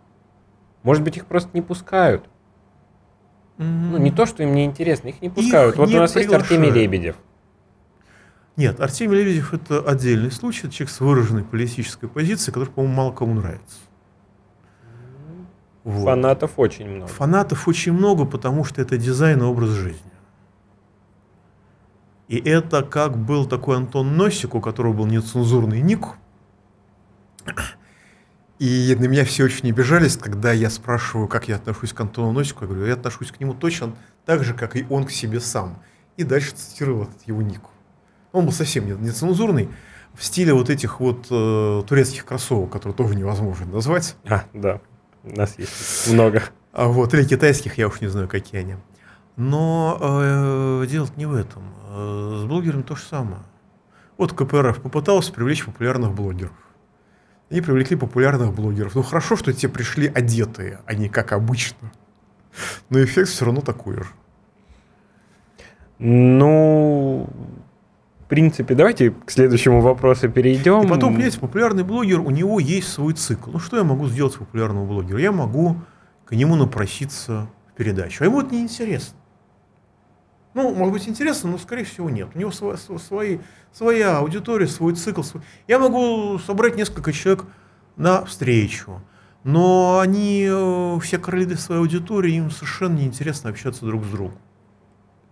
[0.82, 2.24] Может быть, их просто не пускают.
[3.58, 3.90] Mm-hmm.
[3.90, 5.74] Ну, не то, что им не интересно, их не пускают.
[5.74, 6.50] Их вот не у нас приглашают.
[6.50, 7.16] есть Артемий Лебедев.
[8.56, 13.12] Нет, Артемий Лебедев это отдельный случай, это человек с выраженной политической позицией, который, по-моему, мало
[13.12, 13.78] кому нравится.
[15.84, 16.04] Вот.
[16.04, 17.06] Фанатов очень много.
[17.06, 20.09] Фанатов очень много, потому что это дизайн и образ жизни.
[22.30, 26.06] И это как был такой Антон Носик, у которого был нецензурный ник.
[28.60, 32.62] И на меня все очень обижались, когда я спрашиваю, как я отношусь к Антону Носику.
[32.62, 35.82] Я говорю, я отношусь к нему точно так же, как и он к себе сам.
[36.16, 37.62] И дальше цитировал этот его ник.
[38.30, 39.68] Он был совсем нецензурный,
[40.14, 44.14] в стиле вот этих вот э, турецких кроссовок, которые тоже невозможно назвать.
[44.28, 44.80] А, да,
[45.24, 46.44] у нас есть много.
[46.72, 48.76] А вот, или китайских, я уж не знаю, какие они.
[49.36, 51.62] Но э, дело не в этом.
[51.88, 53.42] Э, с блогерами то же самое.
[54.16, 56.52] Вот КПРФ попытался привлечь популярных блогеров.
[57.50, 58.94] Они привлекли популярных блогеров.
[58.94, 61.92] Ну хорошо, что те пришли одетые, а не как обычно.
[62.90, 64.06] Но эффект все равно такой же.
[65.98, 67.28] Ну,
[68.30, 70.84] принципе, давайте к следующему вопросу перейдем.
[70.84, 73.50] И потом, понимаете, популярный блогер, у него есть свой цикл.
[73.50, 75.18] Ну, что я могу сделать с популярным блогером?
[75.18, 75.76] Я могу
[76.24, 78.22] к нему напроситься в передачу.
[78.22, 79.18] А ему это неинтересно.
[80.52, 82.30] Ну, может быть, интересно, но, скорее всего, нет.
[82.34, 83.38] У него своя, свои,
[83.72, 85.22] своя аудитория, свой цикл.
[85.22, 85.42] Свой...
[85.68, 87.44] Я могу собрать несколько человек
[87.96, 89.00] на встречу,
[89.44, 94.38] но они э, все короли своей аудитории, им совершенно неинтересно общаться друг с другом.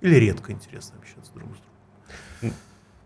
[0.01, 2.57] Или редко интересно общаться друг с другом.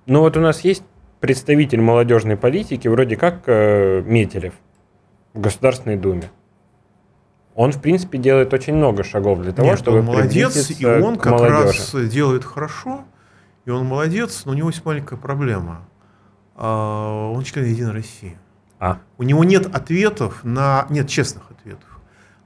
[0.04, 0.82] Ну вот у нас есть
[1.20, 4.54] представитель молодежной политики, вроде как э, Метелев
[5.32, 6.30] в Государственной Думе.
[7.54, 11.18] Он, в принципе, делает очень много шагов для того, Нет, чтобы он молодец, и он
[11.18, 11.66] как молодежи.
[11.66, 13.04] раз делает хорошо,
[13.64, 15.86] и он молодец, но у него есть маленькая проблема.
[16.54, 18.38] А, он член Единой России.
[18.78, 18.98] А.
[19.18, 20.86] У него нет ответов на...
[20.90, 21.88] Нет честных ответов.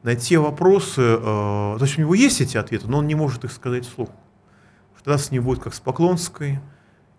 [0.02, 1.00] На те вопросы...
[1.00, 4.10] Э, то есть у него есть эти ответы, но он не может их сказать вслух.
[5.06, 6.58] Тогда с ним будет как с Поклонской,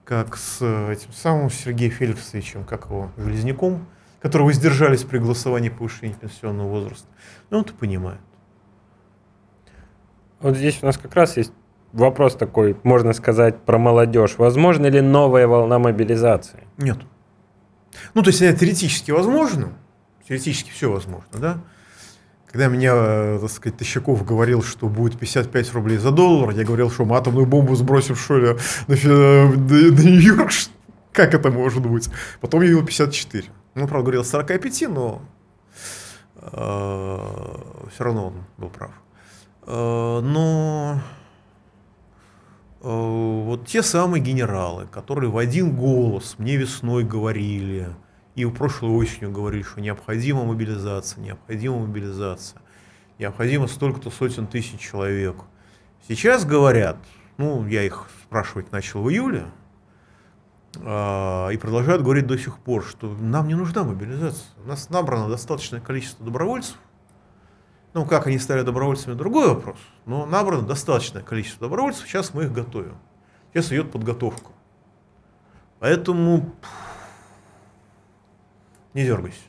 [0.03, 3.87] как с э, этим самым Сергеем Феликсовичем, как его, Железняком,
[4.21, 7.07] которого воздержались при голосовании повышения пенсионного возраста.
[7.49, 8.19] Но он-то понимает.
[10.39, 11.51] Вот здесь у нас как раз есть
[11.93, 14.35] вопрос такой, можно сказать, про молодежь.
[14.37, 16.67] Возможно ли новая волна мобилизации?
[16.77, 16.97] Нет.
[18.13, 19.73] Ну, то есть, это теоретически возможно,
[20.27, 21.57] теоретически все возможно, да,
[22.51, 27.05] когда меня, так сказать, Тащаков говорил, что будет 55 рублей за доллар, я говорил, что
[27.05, 30.51] мы атомную бомбу сбросим, что ли, на, на, на Нью-Йорк,
[31.11, 32.09] как это может быть?
[32.39, 33.47] Потом я видел 54.
[33.77, 35.21] Ну, правда, говорил 45, но
[36.35, 37.17] э,
[37.93, 38.91] все равно он был прав.
[39.65, 40.99] Э, но
[42.81, 47.89] э, вот те самые генералы, которые в один голос мне весной говорили–
[48.37, 52.61] и в прошлой осенью говорили, что необходима мобилизация, необходима мобилизация.
[53.17, 55.37] необходимо столько-то сотен тысяч человек.
[56.07, 56.97] Сейчас говорят,
[57.37, 59.45] ну, я их спрашивать начал в июле,
[60.75, 64.47] и продолжают говорить до сих пор, что нам не нужна мобилизация.
[64.63, 66.75] У нас набрано достаточное количество добровольцев.
[67.93, 69.77] Ну, как они стали добровольцами, другой вопрос.
[70.05, 72.97] Но набрано достаточное количество добровольцев, сейчас мы их готовим.
[73.51, 74.51] Сейчас идет подготовка.
[75.79, 76.53] Поэтому
[78.93, 79.39] не дергайся.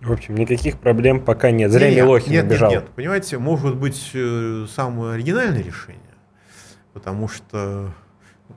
[0.00, 1.70] В общем, никаких проблем пока нет.
[1.70, 2.70] Зря нет, Милохин нет, убежал.
[2.70, 6.14] Нет, нет, понимаете, может быть э, самое оригинальное решение,
[6.94, 7.92] потому что,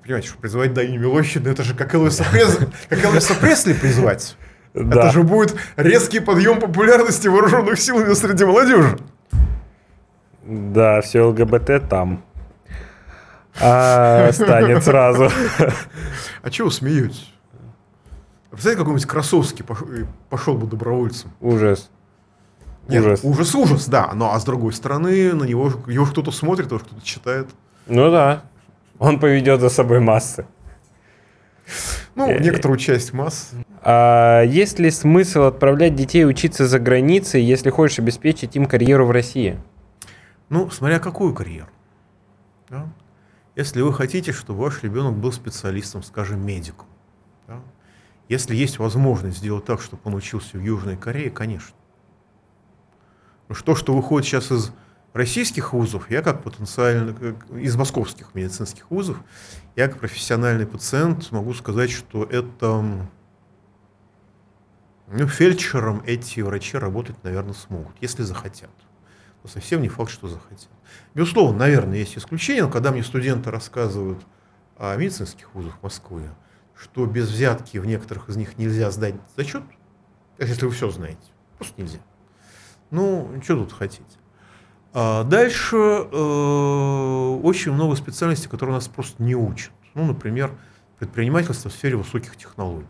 [0.01, 4.37] понимаете, что призывать Дани Милохина, это же как Элвиса Пресли, призвать.
[4.73, 8.97] Это же будет резкий подъем популярности вооруженных сил среди молодежи.
[10.43, 12.23] Да, все ЛГБТ там.
[13.61, 15.29] А, станет сразу.
[16.41, 17.31] А чего смеетесь?
[18.49, 19.65] Представляете, какой-нибудь Красовский
[20.29, 21.31] пошел бы добровольцем.
[21.39, 21.89] Ужас.
[22.87, 23.21] Нет, ужас.
[23.23, 24.11] ужас, ужас, да.
[24.13, 27.49] Но а с другой стороны, на него его кто-то смотрит, его кто-то читает.
[27.87, 28.43] Ну да.
[29.03, 30.45] Он поведет за собой массы.
[32.15, 33.51] Ну, э, некоторую часть масс.
[33.81, 39.11] А есть ли смысл отправлять детей учиться за границей, если хочешь обеспечить им карьеру в
[39.11, 39.59] России?
[40.47, 41.67] Ну, смотря какую карьеру.
[42.69, 42.87] Да?
[43.57, 46.87] Если вы хотите, чтобы ваш ребенок был специалистом, скажем, медиком,
[47.45, 47.59] да?
[48.29, 51.75] Если есть возможность сделать так, чтобы он учился в Южной Корее, конечно.
[53.49, 54.71] Но что, что выходит сейчас из
[55.13, 59.17] российских вузов, я как потенциально, из московских медицинских вузов,
[59.75, 63.07] я как профессиональный пациент могу сказать, что это
[65.07, 68.71] ну, фельдшером эти врачи работать, наверное, смогут, если захотят.
[69.43, 70.69] Но совсем не факт, что захотят.
[71.13, 74.25] Безусловно, наверное, есть исключения, но когда мне студенты рассказывают
[74.77, 76.29] о медицинских вузах Москвы,
[76.75, 79.63] что без взятки в некоторых из них нельзя сдать зачет,
[80.39, 81.19] если вы все знаете.
[81.57, 81.99] Просто нельзя.
[82.89, 84.17] Ну, что тут хотеть.
[84.93, 89.71] А дальше э, очень много специальностей, которые нас просто не учат.
[89.95, 90.51] Ну, например,
[90.99, 92.85] предпринимательство в сфере высоких технологий.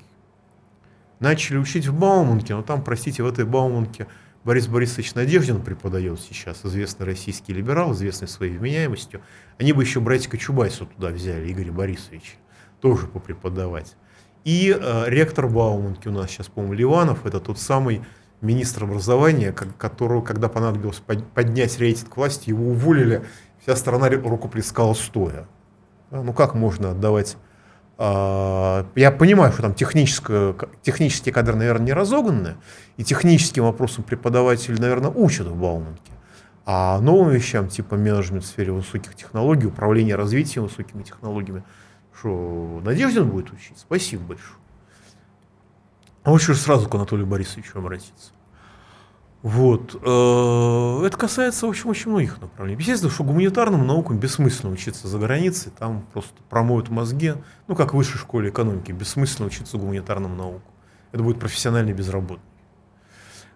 [1.19, 4.07] Начали учить в Бауманке, но там, простите, в этой Бауманке
[4.43, 9.21] Борис Борисович Надеждин преподает сейчас, известный российский либерал, известный своей вменяемостью.
[9.57, 12.33] Они бы еще братика Чубайсу туда взяли, Игоря Борисовича
[12.81, 13.95] тоже попреподавать.
[14.43, 18.01] И э, ректор Бауманки у нас сейчас, по-моему, Ливанов, это тот самый
[18.43, 21.01] министр образования, которого, когда понадобилось
[21.33, 23.23] поднять рейтинг власти, его уволили,
[23.61, 25.47] вся страна рукоплескала стоя.
[26.11, 27.37] Ну как можно отдавать...
[27.97, 32.55] Э, я понимаю, что там технические кадры, наверное, не разогнаны,
[32.97, 36.11] и техническим вопросам преподаватели, наверное, учат в Бауманке.
[36.65, 41.63] А новым вещам, типа менеджмент в сфере высоких технологий, управление развитием высокими технологиями–
[42.17, 43.77] что, Надеждин будет учить?
[43.77, 44.59] Спасибо большое.
[46.23, 48.31] А лучше сразу к Анатолию Борисовичу обратиться.
[49.43, 49.95] Вот.
[50.01, 52.79] Э, это касается, в общем, очень многих направлений.
[52.79, 57.33] Естественно, что гуманитарным наукам бессмысленно учиться за границей, там просто промоют мозги,
[57.67, 60.71] ну, как в высшей школе экономики, бессмысленно учиться гуманитарным наукам.
[61.11, 62.49] Это будет профессиональный безработный.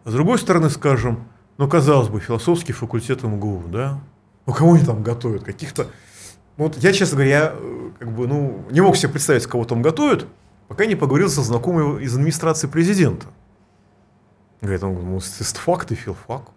[0.04, 4.00] А с другой стороны, скажем, ну, казалось бы, философский факультет МГУ, да?
[4.46, 5.44] Ну, кого они там готовят?
[5.44, 5.88] Каких-то
[6.58, 9.64] ну, вот я, честно говоря, я, э, как бы, ну, не мог себе представить, кого
[9.64, 10.26] там готовят,
[10.68, 13.28] пока не поговорил со знакомым из администрации президента.
[14.62, 16.50] Говорит, он ну, факт и филфак.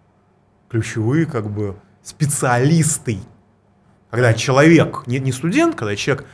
[0.69, 3.19] Ключевые, как бы, специалисты.
[4.11, 6.27] Когда человек, не, не студент, когда человек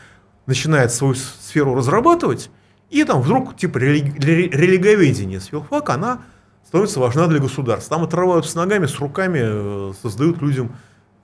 [0.46, 2.50] начинает свою сферу разрабатывать,
[2.90, 6.22] и там вдруг, типа, рели, религоведение с филфака, она
[6.64, 7.96] становится важна для государства.
[7.96, 10.72] Там отрывают с ногами, с руками, э, создают людям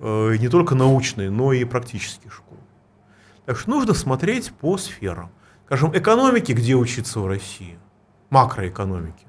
[0.05, 2.61] Э, не только научные, но и практические школы.
[3.47, 5.31] Так что нужно смотреть по сферам.
[5.67, 7.79] Скажем, экономики, где учиться в России,
[8.29, 9.27] макроэкономики.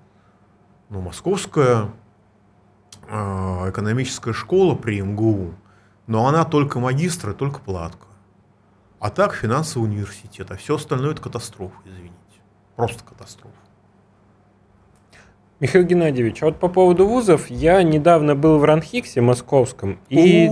[0.93, 1.89] Ну, московская
[3.09, 5.55] э, экономическая школа при МГУ,
[6.05, 8.05] но она только магистр и только платка.
[8.99, 12.13] А так финансовый университет, а все остальное это катастрофа, извините.
[12.75, 13.55] Просто катастрофа.
[15.59, 19.97] Михаил Геннадьевич, а вот по поводу вузов, я недавно был в Ранхиксе московском.
[20.09, 20.47] И...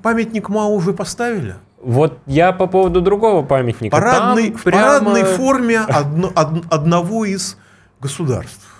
[0.00, 1.56] Памятник МАУ уже поставили?
[1.82, 3.96] Вот я по поводу другого памятника.
[3.96, 5.00] Парадный, в прямо...
[5.00, 7.58] парадной форме одно, од, одного из
[7.98, 8.75] государств.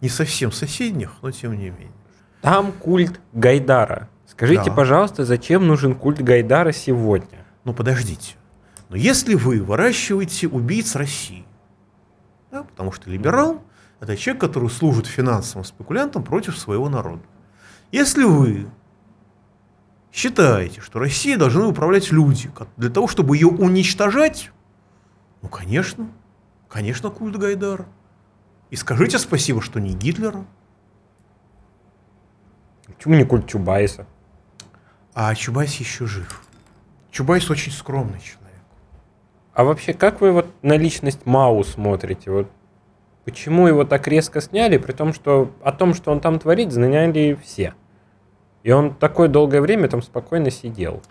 [0.00, 1.92] Не совсем соседних, но тем не менее.
[2.40, 4.08] Там культ Гайдара.
[4.26, 4.72] Скажите, да.
[4.72, 7.44] пожалуйста, зачем нужен культ Гайдара сегодня?
[7.64, 8.36] Ну подождите.
[8.88, 11.44] Но если вы выращиваете убийц России,
[12.50, 13.62] да, потому что либерал,
[14.00, 17.22] это человек, который служит финансовым спекулянтам против своего народа.
[17.90, 18.68] Если вы
[20.12, 24.50] считаете, что Россией должны управлять люди, для того, чтобы ее уничтожать,
[25.42, 26.08] ну, конечно,
[26.68, 27.86] конечно, культ Гайдара.
[28.70, 30.44] И скажите спасибо, что не Гитлера.
[32.86, 34.06] Почему не культ Чубайса?
[35.14, 36.42] А Чубайс еще жив.
[37.10, 38.38] Чубайс очень скромный человек.
[39.54, 42.30] А вообще, как вы вот на личность Мау смотрите?
[42.30, 42.50] Вот
[43.24, 47.38] почему его так резко сняли, при том, что о том, что он там творит, знали
[47.42, 47.74] все?
[48.62, 51.02] И он такое долгое время там спокойно сидел.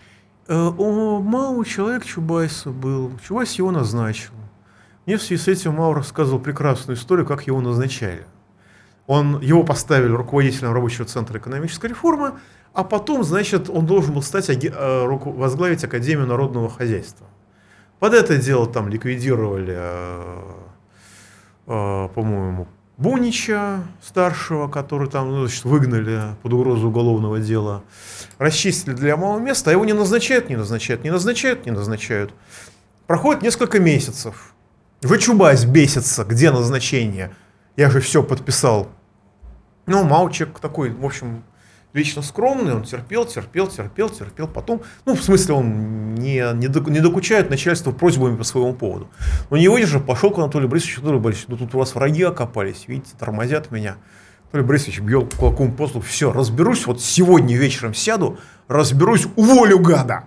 [0.46, 3.12] Э, о, Мау человек Чубайса был.
[3.26, 4.32] Чубайс его назначил.
[5.08, 8.26] Мне в связи с этим Мау рассказывал прекрасную историю, как его назначали.
[9.06, 12.32] Он, его поставили руководителем рабочего центра экономической реформы,
[12.74, 17.26] а потом, значит, он должен был стать, э, возглавить Академию народного хозяйства.
[18.00, 20.42] Под это дело там ликвидировали, э,
[21.68, 27.82] э, по-моему, Бунича старшего, который там ну, значит, выгнали под угрозу уголовного дела,
[28.36, 32.34] расчистили для малого места, а его не назначают, не назначают, не назначают, не назначают.
[33.06, 34.52] Проходит несколько месяцев.
[35.02, 37.30] Вычубась бесится, где назначение.
[37.76, 38.88] Я же все подписал.
[39.86, 41.44] Ну, Маучек такой, в общем,
[41.92, 44.48] вечно скромный, он терпел, терпел, терпел, терпел.
[44.48, 49.08] Потом, ну, в смысле, он не, не, докучает начальству просьбами по своему поводу.
[49.50, 52.88] Но не выдержав, пошел к Анатолию Борисовичу, Анатолий Борисович, ну тут у вас враги окопались,
[52.88, 53.96] видите, тормозят меня.
[54.46, 60.24] Анатолий Борисович бьет кулаком по столу, все, разберусь, вот сегодня вечером сяду, разберусь, уволю гада.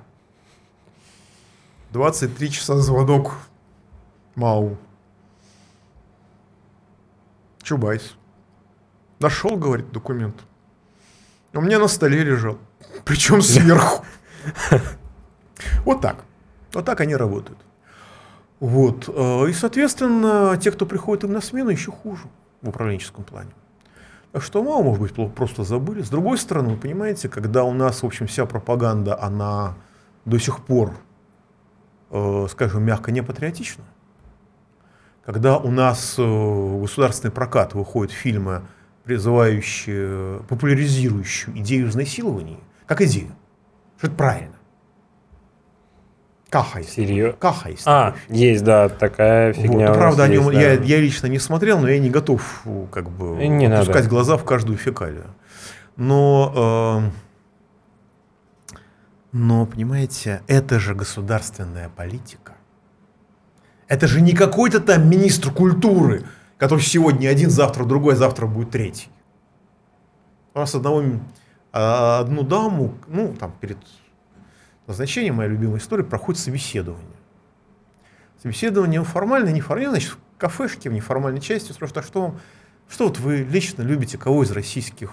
[1.91, 3.33] 23 часа звонок
[4.35, 4.77] Мау.
[7.61, 8.15] Чубайс.
[9.19, 10.35] Нашел, говорит, документ.
[11.53, 12.57] У меня на столе лежал.
[13.05, 14.05] Причем сверху.
[15.85, 16.23] Вот так.
[16.73, 17.59] Вот так они работают.
[18.59, 19.07] Вот.
[19.13, 22.23] Э, и, соответственно, те, кто приходит им на смену, еще хуже
[22.61, 23.51] в управленческом плане.
[24.31, 26.01] Так что мало, может быть, просто забыли.
[26.01, 29.75] С другой стороны, понимаете, когда у нас, в общем, вся пропаганда, она
[30.25, 30.93] до сих пор,
[32.11, 33.83] э, скажем, мягко не патриотична,
[35.25, 38.63] когда у нас э, в государственный прокат выходят фильмы
[39.03, 43.31] призывающую, популяризирующую идею изнасилования, как идею.
[43.97, 44.55] Что это правильно.
[46.49, 46.93] Каха есть.
[46.93, 47.37] Серьезно?
[47.37, 47.83] Каха есть.
[47.85, 49.87] А, есть, да, такая фигня.
[49.87, 50.83] Вот, правда, о нем есть, я, да.
[50.83, 54.09] я лично не смотрел, но я не готов как бы не опускать надо.
[54.09, 55.27] глаза в каждую фекалию.
[55.95, 58.77] Но, э,
[59.31, 62.50] но, понимаете, это же государственная политика.
[63.91, 66.23] Это же не какой-то там министр культуры,
[66.57, 69.09] который сегодня один, завтра другой, завтра будет третий.
[70.53, 71.03] У нас одного,
[71.73, 73.77] а, одну даму, ну, там, перед
[74.87, 77.17] назначением, моя любимая история, проходит собеседование.
[78.41, 82.39] Собеседование формальное, неформальное, значит, в кафешке, в неформальной части спрашивают, а что вам,
[82.87, 85.11] что вот вы лично любите, кого из российских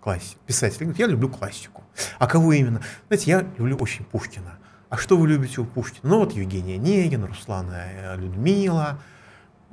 [0.00, 0.92] классик, писателей?
[0.98, 1.84] Я люблю классику.
[2.18, 2.82] А кого именно?
[3.06, 4.58] Знаете, я люблю очень Пушкина.
[4.88, 6.08] А что вы любите у Пушкина?
[6.08, 8.98] Ну вот Евгения Онегин, Руслана э, Людмила,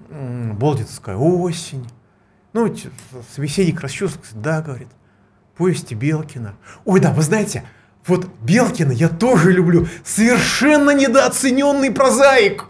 [0.09, 1.87] Болдинская осень.
[2.53, 2.73] Ну,
[3.33, 4.89] собеседник расчувствовался, да, говорит,
[5.55, 6.55] повести Белкина.
[6.85, 7.63] Ой, да, вы знаете,
[8.05, 9.87] вот Белкина я тоже люблю.
[10.03, 12.65] Совершенно недооцененный прозаик.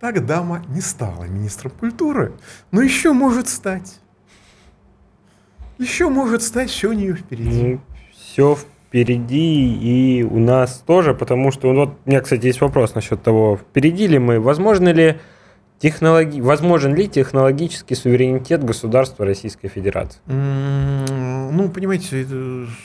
[0.00, 2.34] Так дама не стала министром культуры,
[2.70, 4.00] но еще может стать.
[5.78, 7.74] Еще может стать, все у нее впереди.
[7.74, 7.80] Ну,
[8.12, 12.94] все впереди впереди и у нас тоже, потому что вот у меня, кстати, есть вопрос
[12.94, 15.20] насчет того, впереди ли мы, возможно ли
[15.78, 16.40] технологи...
[16.40, 20.20] возможен ли технологический суверенитет государства Российской Федерации?
[20.26, 22.24] Ну, понимаете,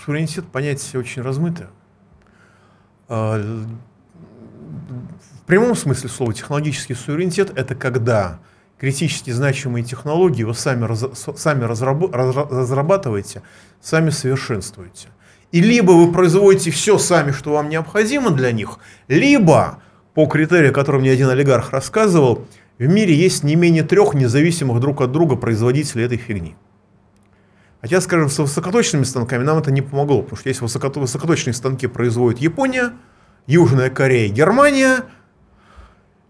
[0.06, 1.70] суверенитет понятие очень размытое.
[3.08, 3.38] А,
[5.42, 8.40] в прямом смысле слова технологический суверенитет– это когда
[8.78, 11.06] критически значимые технологии вы сами, раз,
[11.38, 13.42] сами разраб, разрабатываете,
[13.80, 15.08] сами совершенствуете.
[15.54, 19.84] И либо вы производите все сами, что вам необходимо для них, либо,
[20.16, 22.48] по критерию, о котором мне один олигарх рассказывал,
[22.80, 26.56] в мире есть не менее трех независимых друг от друга производителей этой фигни.
[27.82, 32.40] Хотя, скажем, с высокоточными станками нам это не помогло, потому что есть высокоточные станки производит
[32.40, 32.94] Япония,
[33.46, 35.04] Южная Корея, Германия,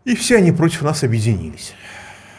[0.03, 1.75] и все они против нас объединились.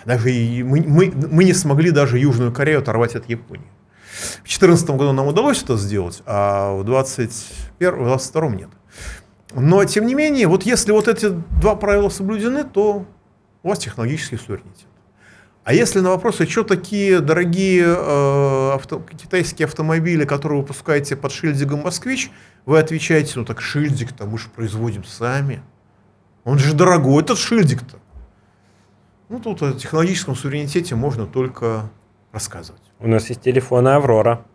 [0.04, 3.64] Даже мы, мы, мы не смогли даже Южную Корею оторвать от Японии.
[4.14, 8.68] В 2014 году нам удалось это сделать, а в 2022 нет.
[9.54, 13.06] Но, тем не менее, вот если вот эти два правила соблюдены, то
[13.62, 14.86] у вас технологический суверенитет.
[15.64, 21.16] А если на вопрос, а что такие дорогие э, авто, китайские автомобили, которые вы выпускаете
[21.16, 22.30] под шильдиком «Москвич»,
[22.66, 25.62] вы отвечаете, ну так шильдик-то мы же производим сами.
[26.44, 27.98] Он же дорогой, этот шильдик-то.
[29.30, 31.88] Ну тут о технологическом суверенитете можно только
[32.30, 32.82] рассказывать.
[33.04, 34.46] У нас есть телефоны Аврора.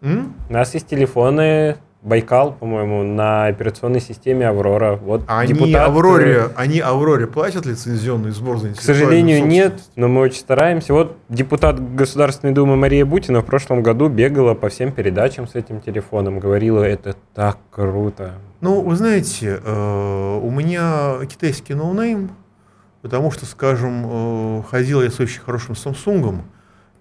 [0.00, 0.36] М?
[0.48, 4.94] У нас есть телефоны Байкал, по-моему, на операционной системе Аврора.
[4.94, 5.88] Вот они депутат...
[5.88, 10.94] Авроре, они Авроре платят лицензионный сбор за К сожалению, нет, но мы очень стараемся.
[10.94, 15.80] Вот депутат Государственной Думы Мария Бутина в прошлом году бегала по всем передачам с этим
[15.80, 18.34] телефоном, говорила, это так круто.
[18.60, 22.30] Ну, вы знаете, э, у меня китайский ноунейм,
[23.02, 26.42] потому что, скажем, э, ходил я с очень хорошим Samsung,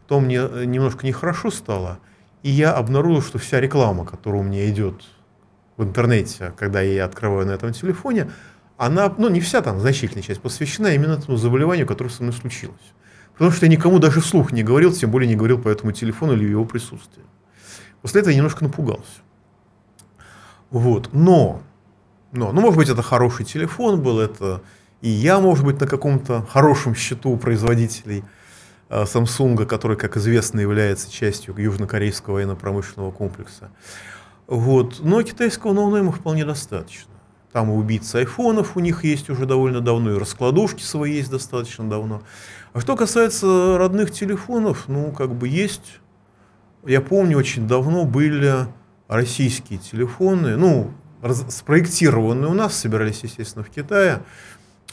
[0.10, 2.00] то мне немножко нехорошо стало–
[2.44, 5.04] и я обнаружил, что вся реклама, которая у меня идет
[5.78, 8.32] в интернете, когда я ее открываю на этом телефоне,
[8.78, 12.94] она, ну не вся там значительная часть, посвящена именно этому заболеванию, которое со мной случилось.
[13.34, 16.34] Потому что я никому даже вслух не говорил, тем более не говорил по этому телефону
[16.34, 17.24] или его присутствии.
[18.02, 19.22] После этого я немножко напугался.
[20.70, 21.10] Вот.
[21.12, 21.62] Но,
[22.32, 24.62] но, ну, может быть, это хороший телефон был, это
[25.02, 28.49] и я, может быть, на каком-то хорошем счету производителей– Э,
[28.90, 33.70] Samsung, который, как известно, является частью южнокорейского военно-промышленного комплекса.
[34.48, 35.00] Вот.
[35.02, 37.14] Но китайского ноунейма вполне достаточно.
[37.52, 42.22] Там убийцы айфонов у них есть уже довольно давно, и раскладушки свои есть достаточно давно.
[42.74, 46.00] А что касается родных телефонов, ну, как бы есть.
[46.86, 48.68] Я помню, очень давно были
[49.08, 50.92] российские телефоны, ну,
[51.50, 54.22] спроектированные у нас, собирались, естественно, в Китае.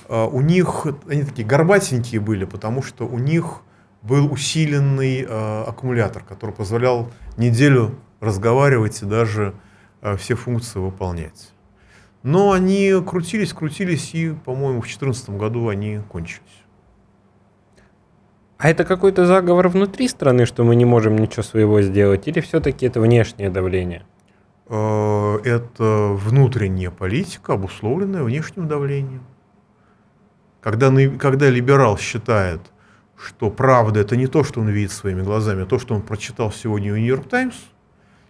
[0.09, 3.61] А у них, они такие горбатенькие были, потому что у них
[4.07, 9.55] был усиленный э, аккумулятор, который позволял неделю разговаривать и даже
[10.01, 11.53] э, все функции выполнять.
[12.23, 16.43] Но они крутились, крутились, и, по-моему, в 2014 году они кончились.
[18.59, 22.87] А это какой-то заговор внутри страны, что мы не можем ничего своего сделать, или все-таки
[22.87, 24.05] это внешнее давление?
[24.69, 29.25] Э, это внутренняя политика, обусловленная внешним давлением.
[30.61, 32.61] Когда, когда либерал считает,
[33.19, 36.53] что правда это не то, что он видит своими глазами, а то, что он прочитал
[36.53, 37.57] сегодня в Нью-Йорк Таймс,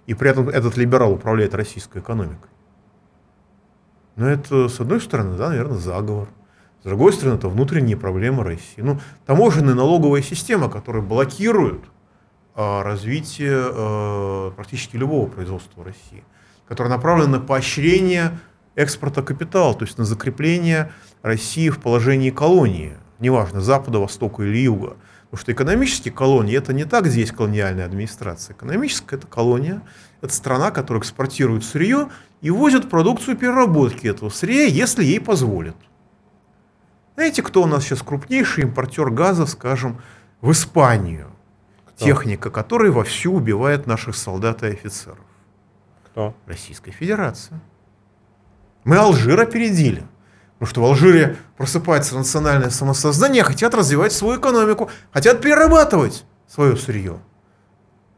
[0.07, 2.51] и при этом этот либерал управляет российской экономикой.
[4.14, 6.28] Но это, с одной стороны, да, наверное, заговор.
[6.82, 8.80] С другой стороны, это внутренние проблемы России.
[8.80, 11.80] Ну, таможенная налоговая система, которая блокирует
[12.55, 16.22] а, развитие а, практически любого производства России,
[16.68, 18.39] которая направлена на поощрение
[18.76, 24.97] экспорта капитала, то есть на закрепление России в положении колонии– неважно, запада, востока или юга.
[25.31, 28.55] Потому что экономические колонии это не так, где есть колониальная администрация.
[28.55, 29.83] Экономическая это колония,
[30.21, 32.09] это страна, которая экспортирует сырье
[32.41, 35.77] и возит продукцию переработки этого сырья, если ей позволят.
[37.17, 40.01] Знаете, кто у нас сейчас крупнейший импортер газа, скажем,
[40.41, 41.31] в Испанию?
[41.87, 42.05] Кто?
[42.05, 45.25] Техника, которая вовсю убивает наших солдат и офицеров.
[46.05, 46.35] Кто?
[46.47, 47.61] Российская Федерация.
[48.85, 50.05] Мы Алжир опередили.
[50.59, 57.19] Потому что в Алжире просыпается национальное самосознание, хотят развивать свою экономику, хотят перерабатывать свое сырье.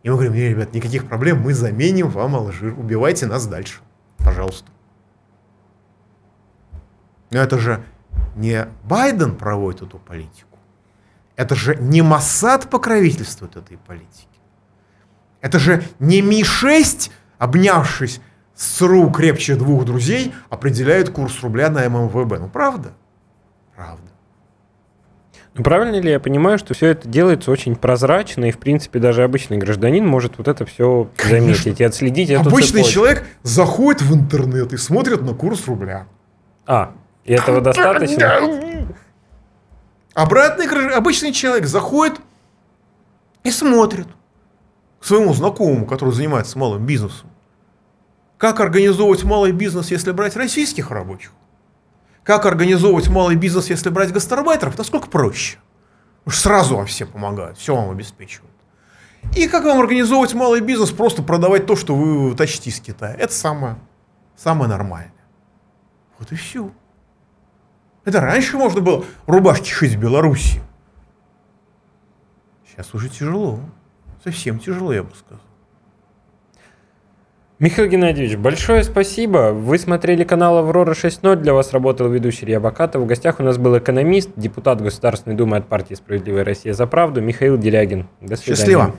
[0.05, 3.81] И мы говорим, нет, ребят, никаких проблем, мы заменим вам Алжир, убивайте нас дальше,
[4.19, 4.71] пожалуйста.
[7.31, 7.85] Но это же
[8.37, 10.59] не Байден проводит эту политику.
[11.35, 14.27] Это же не Моссад покровительствует этой политике.
[15.41, 18.21] Это же не Ми-6, обнявшись
[18.59, 22.41] СРУ крепче двух друзей определяет курс рубля на ММВБ.
[22.41, 22.93] Ну, правда?
[23.77, 24.03] Правда.
[25.55, 29.23] Ну, правильно ли я понимаю, что все это делается очень прозрачно, и, в принципе, даже
[29.23, 31.55] обычный гражданин может вот это все Конечно.
[31.55, 32.93] заметить и отследить эту Обычный цепочку.
[32.93, 36.09] человек заходит в интернет и смотрит на курс рубля.
[36.67, 36.95] А,
[37.25, 38.41] и этого достаточно?
[40.15, 42.21] Обратный обычный человек заходит
[43.45, 44.09] и смотрит
[44.99, 47.31] к своему знакомому, который занимается малым бизнесом.
[48.39, 51.33] Как организовывать малый бизнес, если брать российских рабочих?
[52.23, 54.79] Как организовывать малый бизнес, если брать гастарбайтеров?
[54.79, 55.59] Насколько проще.
[56.25, 58.55] Уж сразу вам все помогают, все вам обеспечивают.
[59.35, 63.15] И как вам организовывать малый бизнес, просто продавать то, что вы тащите из Китая.
[63.15, 63.77] Это самое,
[64.37, 65.13] самое нормальное.
[66.19, 66.73] Вот и все.
[68.05, 70.63] Это раньше можно было рубашки шить в Беларуси.
[72.69, 73.59] Сейчас уже тяжело.
[74.23, 75.48] Совсем тяжело, я бы сказал.
[77.61, 79.51] Михаил Геннадьевич, большое спасибо.
[79.53, 81.35] Вы смотрели канал «Аврора 6.0».
[81.37, 83.03] Для вас работал ведущий Илья Бакатов.
[83.03, 87.21] В гостях у нас был экономист, депутат Государственной Думы от партии «Справедливая Россия за правду»
[87.21, 88.07] Михаил Делягин.
[88.21, 88.57] До свидания.
[88.57, 88.95] Счастливо.